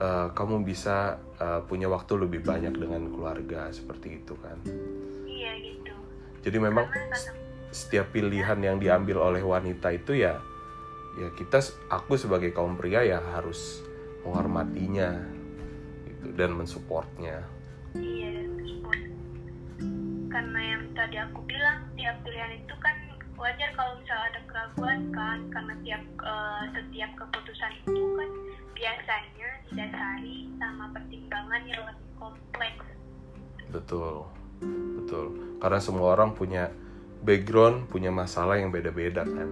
eh, 0.00 0.28
kamu 0.32 0.64
bisa 0.66 1.20
eh, 1.38 1.60
punya 1.68 1.86
waktu 1.86 2.18
lebih 2.18 2.42
banyak 2.42 2.74
dengan 2.74 3.06
keluarga 3.12 3.70
seperti 3.70 4.24
itu 4.24 4.34
kan. 4.40 4.58
Iya 5.34 5.50
gitu. 5.60 5.92
jadi 6.46 6.56
memang 6.62 6.86
setiap 7.74 8.14
pilihan 8.14 8.54
yang 8.62 8.78
diambil 8.78 9.18
oleh 9.18 9.42
wanita 9.42 9.90
itu 9.90 10.14
ya 10.14 10.38
ya 11.14 11.28
kita 11.38 11.62
aku 11.90 12.18
sebagai 12.18 12.50
kaum 12.50 12.74
pria 12.74 13.06
ya 13.06 13.22
harus 13.34 13.82
menghormatinya 14.26 15.20
gitu 16.08 16.34
dan 16.34 16.56
mensupportnya 16.56 17.44
Iya, 17.94 18.42
support. 18.66 19.02
Karena 20.26 20.60
yang 20.66 20.82
tadi 20.98 21.14
aku 21.14 21.46
bilang, 21.46 21.86
tiap 21.94 22.18
pilihan 22.26 22.58
itu 22.58 22.74
kan 22.82 22.96
wajar 23.38 23.70
kalau 23.78 23.94
misalnya 24.02 24.34
ada 24.34 24.40
keraguan 24.50 25.00
kan, 25.14 25.38
karena 25.54 25.74
tiap 25.86 26.02
eh, 26.02 26.62
setiap 26.74 27.10
keputusan 27.14 27.70
itu 27.86 28.02
kan 28.18 28.30
biasanya 28.74 29.48
didasari 29.70 30.50
sama 30.58 30.90
pertimbangan 30.90 31.62
yang 31.70 31.82
lebih 31.86 32.10
kompleks. 32.18 32.84
betul 33.70 34.22
betul 34.98 35.34
karena 35.58 35.82
semua 35.82 36.14
orang 36.14 36.30
punya 36.30 36.70
background 37.26 37.90
punya 37.90 38.14
masalah 38.14 38.58
yang 38.58 38.70
beda-beda 38.74 39.22
kan. 39.26 39.50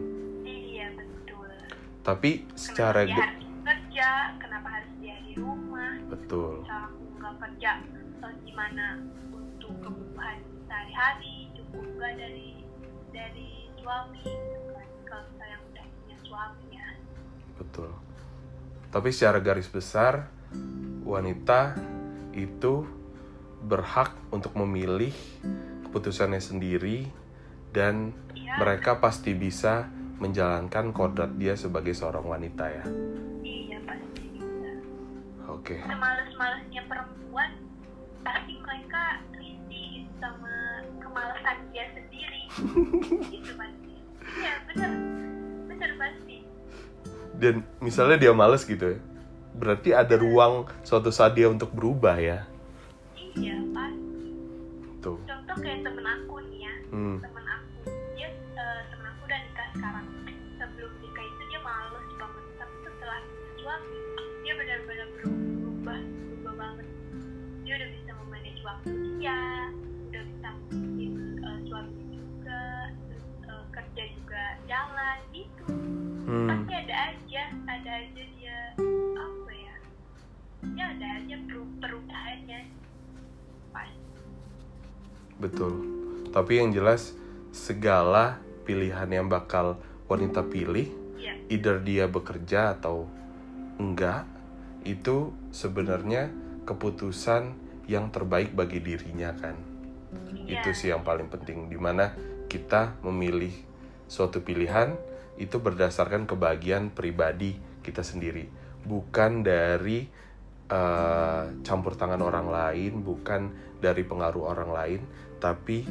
Tapi 2.02 2.44
secara 2.58 3.06
Kenapa 3.06 3.14
dia 3.14 3.24
harus 3.30 3.58
kerja? 3.62 4.08
Kenapa 4.42 4.68
harus 4.74 4.92
dia 4.98 5.16
di 5.22 5.32
rumah? 5.38 5.92
betul 6.10 6.66
Misal 6.66 6.82
aku 6.90 7.02
nggak 7.18 7.34
kerja, 7.38 7.70
gimana 8.42 8.86
untuk 9.30 9.72
kebutuhan 9.78 10.38
sehari-hari? 10.66 11.48
Cukup 11.54 11.84
nggak 11.96 12.12
dari 12.18 12.48
dari 13.14 13.50
suami? 13.78 14.26
Kalau 15.06 15.28
udah 15.30 15.86
punya 15.86 16.16
suami 16.26 16.64
ya. 16.74 16.88
betul 17.60 17.90
tapi 18.92 19.08
secara 19.08 19.40
garis 19.40 19.72
besar 19.72 20.28
wanita 21.00 21.80
itu 22.36 22.84
berhak 23.64 24.12
untuk 24.28 24.52
memilih 24.58 25.12
keputusannya 25.88 26.40
sendiri 26.40 27.08
dan 27.72 28.12
Iya, 28.36 28.60
mereka 28.60 29.00
pasti 29.00 29.32
bisa 29.32 29.88
menjalankan 30.22 30.94
kodrat 30.94 31.34
dia 31.34 31.58
sebagai 31.58 31.90
seorang 31.90 32.22
wanita 32.22 32.64
ya. 32.70 32.84
iya 33.42 33.78
pasti. 33.82 34.38
Oke, 35.50 35.82
Semales-malesnya 35.82 36.82
perempuan, 36.86 37.50
pasti 38.22 38.54
mereka 38.62 39.20
risih 39.34 40.06
sama 40.22 40.54
kemalasan 41.02 41.58
dia 41.74 41.84
sendiri. 41.92 42.42
itu 43.36 43.52
pasti. 43.58 43.94
Iya 44.38 44.54
benar, 44.70 44.90
benar 45.66 45.90
pasti. 45.98 46.36
dan 47.32 47.66
misalnya 47.82 48.16
dia 48.22 48.30
males 48.30 48.62
gitu 48.62 48.94
ya, 48.94 48.98
berarti 49.58 49.90
ada 49.90 50.14
ruang 50.14 50.70
suatu 50.86 51.10
saat 51.10 51.34
dia 51.34 51.50
untuk 51.50 51.74
berubah 51.74 52.14
ya. 52.22 52.46
Iya 53.34 53.58
pasti. 53.74 54.30
Tuh, 55.02 55.18
Contoh 55.26 55.56
kayak 55.58 55.82
temen 55.82 56.06
aku 56.06 56.38
nih 56.46 56.60
ya, 56.62 56.74
hmm, 56.94 57.16
temen 57.18 57.41
Hmm. 76.32 76.48
pasti 76.48 76.72
ada 76.72 77.12
aja 77.12 77.42
ada 77.68 77.90
aja 77.92 78.22
dia 78.24 78.58
apa 79.12 79.50
ya 79.52 79.74
ya 80.72 80.84
ada 80.96 81.06
aja 81.20 81.36
peru- 81.44 81.76
perubahannya 81.76 82.60
pasti 83.68 84.00
Betul. 85.36 85.72
Tapi 86.32 86.52
yang 86.62 86.72
jelas 86.72 87.12
segala 87.52 88.40
pilihan 88.64 89.10
yang 89.12 89.28
bakal 89.28 89.76
wanita 90.08 90.40
pilih, 90.46 90.88
ya 91.20 91.34
either 91.52 91.82
dia 91.82 92.08
bekerja 92.08 92.78
atau 92.78 93.10
enggak, 93.76 94.24
itu 94.88 95.34
sebenarnya 95.52 96.32
keputusan 96.64 97.52
yang 97.90 98.08
terbaik 98.14 98.54
bagi 98.56 98.80
dirinya 98.80 99.34
kan. 99.36 99.58
Iya. 100.46 100.62
Itu 100.62 100.70
sih 100.72 100.88
yang 100.94 101.02
paling 101.04 101.28
penting 101.28 101.68
di 101.68 101.76
mana 101.76 102.14
kita 102.48 102.96
memilih 103.02 103.52
suatu 104.06 104.40
pilihan 104.40 104.94
itu 105.42 105.58
berdasarkan 105.58 106.30
kebahagiaan 106.30 106.94
pribadi 106.94 107.58
kita 107.82 108.06
sendiri, 108.06 108.46
bukan 108.86 109.42
dari 109.42 110.06
eh, 110.70 111.44
campur 111.66 111.98
tangan 111.98 112.22
orang 112.22 112.46
lain, 112.46 113.02
bukan 113.02 113.50
dari 113.82 114.06
pengaruh 114.06 114.46
orang 114.46 114.70
lain, 114.70 115.00
tapi 115.42 115.82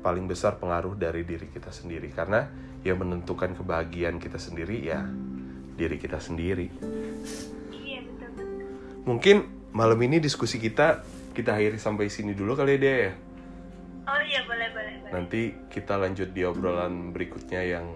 paling 0.00 0.24
besar 0.30 0.56
pengaruh 0.56 0.96
dari 0.96 1.26
diri 1.26 1.50
kita 1.50 1.74
sendiri 1.74 2.14
karena 2.14 2.46
yang 2.86 3.02
menentukan 3.02 3.58
kebahagiaan 3.58 4.22
kita 4.22 4.38
sendiri 4.38 4.78
ya 4.86 5.02
diri 5.74 5.98
kita 5.98 6.22
sendiri. 6.22 6.70
iya 7.74 8.00
betul 8.06 8.30
Mungkin 9.02 9.36
malam 9.74 9.98
ini 10.06 10.22
diskusi 10.22 10.56
kita 10.62 11.02
kita 11.36 11.52
akhiri 11.52 11.76
sampai 11.76 12.08
sini 12.08 12.32
dulu 12.32 12.56
kali 12.56 12.78
ya 12.78 12.80
Dea 12.80 12.96
ya. 12.96 13.12
oh 14.08 14.20
iya 14.24 14.40
boleh 14.46 14.68
boleh 14.72 14.94
boleh 15.04 15.10
Nanti 15.12 15.42
kita 15.68 15.98
lanjut 16.00 16.30
di 16.32 16.46
obrolan 16.46 17.10
berikutnya 17.12 17.60
yang 17.66 17.86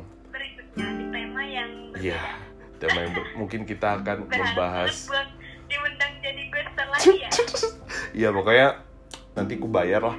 ya 2.01 2.17
berbeda 2.17 2.81
tema 2.81 3.05
yang 3.05 3.13
mungkin 3.37 3.69
kita 3.69 4.01
akan 4.01 4.25
membahas 4.25 5.07
diundang 5.69 6.13
jadi 6.25 6.43
lagi 6.89 7.13
ya 7.23 7.31
ya 8.17 8.29
pokoknya 8.35 8.91
nanti 9.35 9.55
ku 9.57 9.71
bayar 9.71 10.03
lah. 10.03 10.17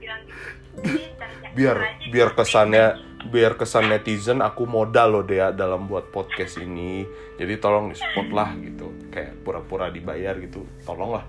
Bilang 0.00 0.22
gitu. 0.24 1.48
biar 1.56 1.76
biar 2.12 2.30
kesannya 2.36 2.84
biar 3.28 3.52
kesan 3.58 3.92
netizen 3.92 4.40
aku 4.40 4.64
modal 4.64 5.20
loh 5.20 5.24
Dea 5.24 5.52
dalam 5.52 5.88
buat 5.88 6.08
podcast 6.12 6.60
ini. 6.60 7.04
Jadi 7.40 7.54
tolong 7.60 7.92
di 7.92 7.96
support 7.96 8.30
lah 8.32 8.52
gitu. 8.60 8.92
Kayak 9.12 9.40
pura-pura 9.44 9.88
dibayar 9.88 10.36
gitu. 10.40 10.64
Tolong 10.84 11.20
lah. 11.20 11.24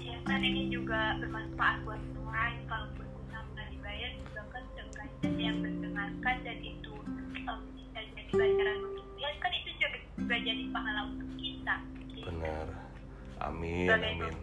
Ya 0.00 0.16
kan 0.24 0.40
ini 0.40 0.72
juga 0.72 1.16
bermanfaat 1.20 1.84
buat 1.84 2.00
semua 2.00 2.32
orang. 2.32 2.52
Kita 2.64 3.03
yang 5.40 5.58
mendengarkan 5.60 6.36
dan 6.44 6.58
itu 6.60 6.92
um, 7.48 7.60
bisa 7.72 8.00
jadi 8.12 8.22
pelajaran 8.28 8.78
untuk 8.84 9.06
dia 9.16 9.30
kan 9.40 9.50
itu 9.52 9.70
juga, 9.80 9.98
juga 10.20 10.36
jadi 10.40 10.62
pahala 10.70 11.00
untuk 11.08 11.30
kita 11.40 11.74
gitu. 12.12 12.26
benar 12.28 12.66
amin 13.40 13.86
sebagai 13.88 14.10
amin 14.12 14.34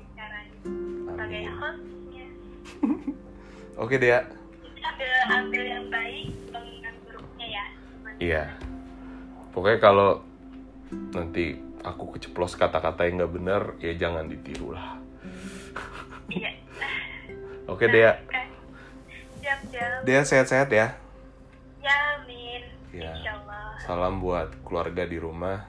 sebagai 1.06 1.44
hostnya 1.58 2.28
oke 3.78 3.96
Dea 3.98 4.20
kita 4.62 4.90
ambil 4.90 5.12
ambil 5.30 5.64
yang 5.64 5.86
baik 5.90 6.28
yang 6.82 6.96
buruknya 7.06 7.48
ya 7.48 7.66
Iya. 8.22 8.54
Pokoknya 9.50 9.80
kalau 9.82 10.22
nanti 11.10 11.58
aku 11.82 12.14
keceplos 12.14 12.54
kata-kata 12.54 13.10
yang 13.10 13.18
nggak 13.18 13.34
bener, 13.34 13.62
ya 13.82 13.98
jangan 13.98 14.30
ditiru 14.30 14.78
lah. 14.78 15.02
iya 16.30 16.54
Oke 17.74 17.90
Dea. 17.90 18.22
Dea 20.02 20.22
sehat-sehat 20.22 20.70
ya. 20.70 20.88
ya 21.80 21.96
amin 22.18 22.62
insyaallah 22.92 23.78
Salam 23.80 24.18
buat 24.18 24.50
keluarga 24.62 25.04
di 25.04 25.18
rumah. 25.18 25.66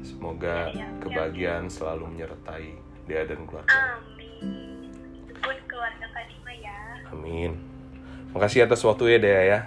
Semoga 0.00 0.68
Iya, 0.68 0.84
iya. 0.84 0.88
kebahagiaan 1.00 1.66
selalu 1.66 2.04
menyertai 2.10 2.76
Dea 3.04 3.24
dan 3.24 3.44
keluarga. 3.44 3.68
amin 3.68 4.88
pun 5.36 5.56
keluarga 5.66 6.06
Kadima 6.10 6.52
ya 6.54 6.78
Amin. 7.08 7.52
Makasih 8.30 8.64
atas 8.64 8.80
waktu 8.80 9.16
ya 9.16 9.18
Dea 9.18 9.42
ya. 9.44 9.60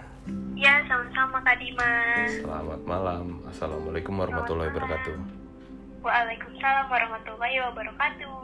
ya 0.53 0.73
sama-sama 0.85 1.37
Kak 1.39 1.57
Dimas 1.57 2.31
Selamat 2.41 2.81
malam. 2.83 3.25
Assalamualaikum 3.47 4.13
warahmatullahi 4.13 4.69
wabarakatuh. 4.69 5.15
Waalaikumsalam 6.01 6.85
warahmatullahi 6.87 7.57
wabarakatuh. 7.63 8.35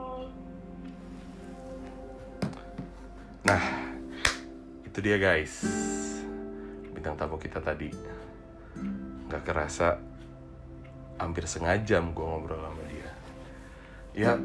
Nah, 3.44 3.62
itu 4.94 5.10
dia 5.10 5.18
guys. 5.18 5.66
Bintang 6.94 7.18
tamu 7.18 7.42
kita 7.42 7.58
tadi. 7.58 7.90
Gak 9.26 9.42
kerasa 9.42 9.98
hampir 11.18 11.50
setengah 11.50 11.82
jam 11.82 12.14
gue 12.14 12.22
ngobrol 12.22 12.62
sama 12.62 12.84
dia. 12.94 13.10
Ya, 14.14 14.38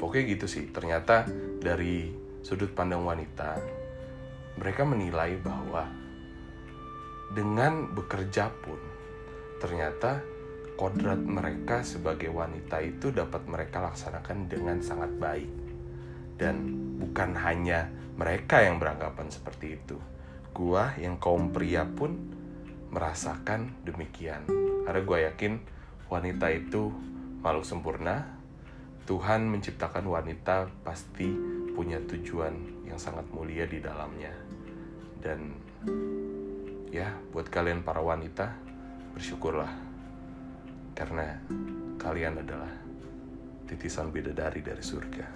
pokoknya 0.00 0.32
gitu 0.32 0.48
sih. 0.48 0.72
Ternyata 0.72 1.28
dari 1.60 2.08
sudut 2.40 2.72
pandang 2.72 3.04
wanita, 3.04 3.60
mereka 4.56 4.88
menilai 4.88 5.36
bahwa 5.44 5.84
dengan 7.36 7.92
bekerja 7.92 8.48
pun, 8.48 8.80
ternyata 9.60 10.24
kodrat 10.80 11.20
mereka 11.20 11.84
sebagai 11.84 12.32
wanita 12.32 12.80
itu 12.80 13.12
dapat 13.12 13.44
mereka 13.44 13.84
laksanakan 13.84 14.48
dengan 14.48 14.80
sangat 14.80 15.12
baik 15.20 15.65
dan 16.36 16.56
bukan 17.00 17.32
hanya 17.36 17.88
mereka 18.16 18.64
yang 18.64 18.80
beranggapan 18.80 19.28
seperti 19.28 19.76
itu. 19.76 19.96
Gua 20.56 20.96
yang 20.96 21.20
kaum 21.20 21.52
pria 21.52 21.84
pun 21.84 22.16
merasakan 22.88 23.76
demikian. 23.84 24.48
Karena 24.88 25.00
gua 25.04 25.18
yakin 25.32 25.60
wanita 26.08 26.48
itu 26.52 26.92
makhluk 27.44 27.66
sempurna. 27.68 28.36
Tuhan 29.06 29.46
menciptakan 29.46 30.02
wanita 30.08 30.66
pasti 30.82 31.30
punya 31.76 32.00
tujuan 32.10 32.56
yang 32.88 32.98
sangat 32.98 33.28
mulia 33.30 33.68
di 33.68 33.78
dalamnya. 33.78 34.32
Dan 35.20 35.54
ya, 36.90 37.12
buat 37.30 37.46
kalian 37.46 37.84
para 37.84 38.02
wanita, 38.02 38.50
bersyukurlah. 39.14 39.70
Karena 40.96 41.38
kalian 42.00 42.40
adalah 42.40 42.72
titisan 43.68 44.10
bidadari 44.10 44.64
dari 44.64 44.82
surga. 44.82 45.35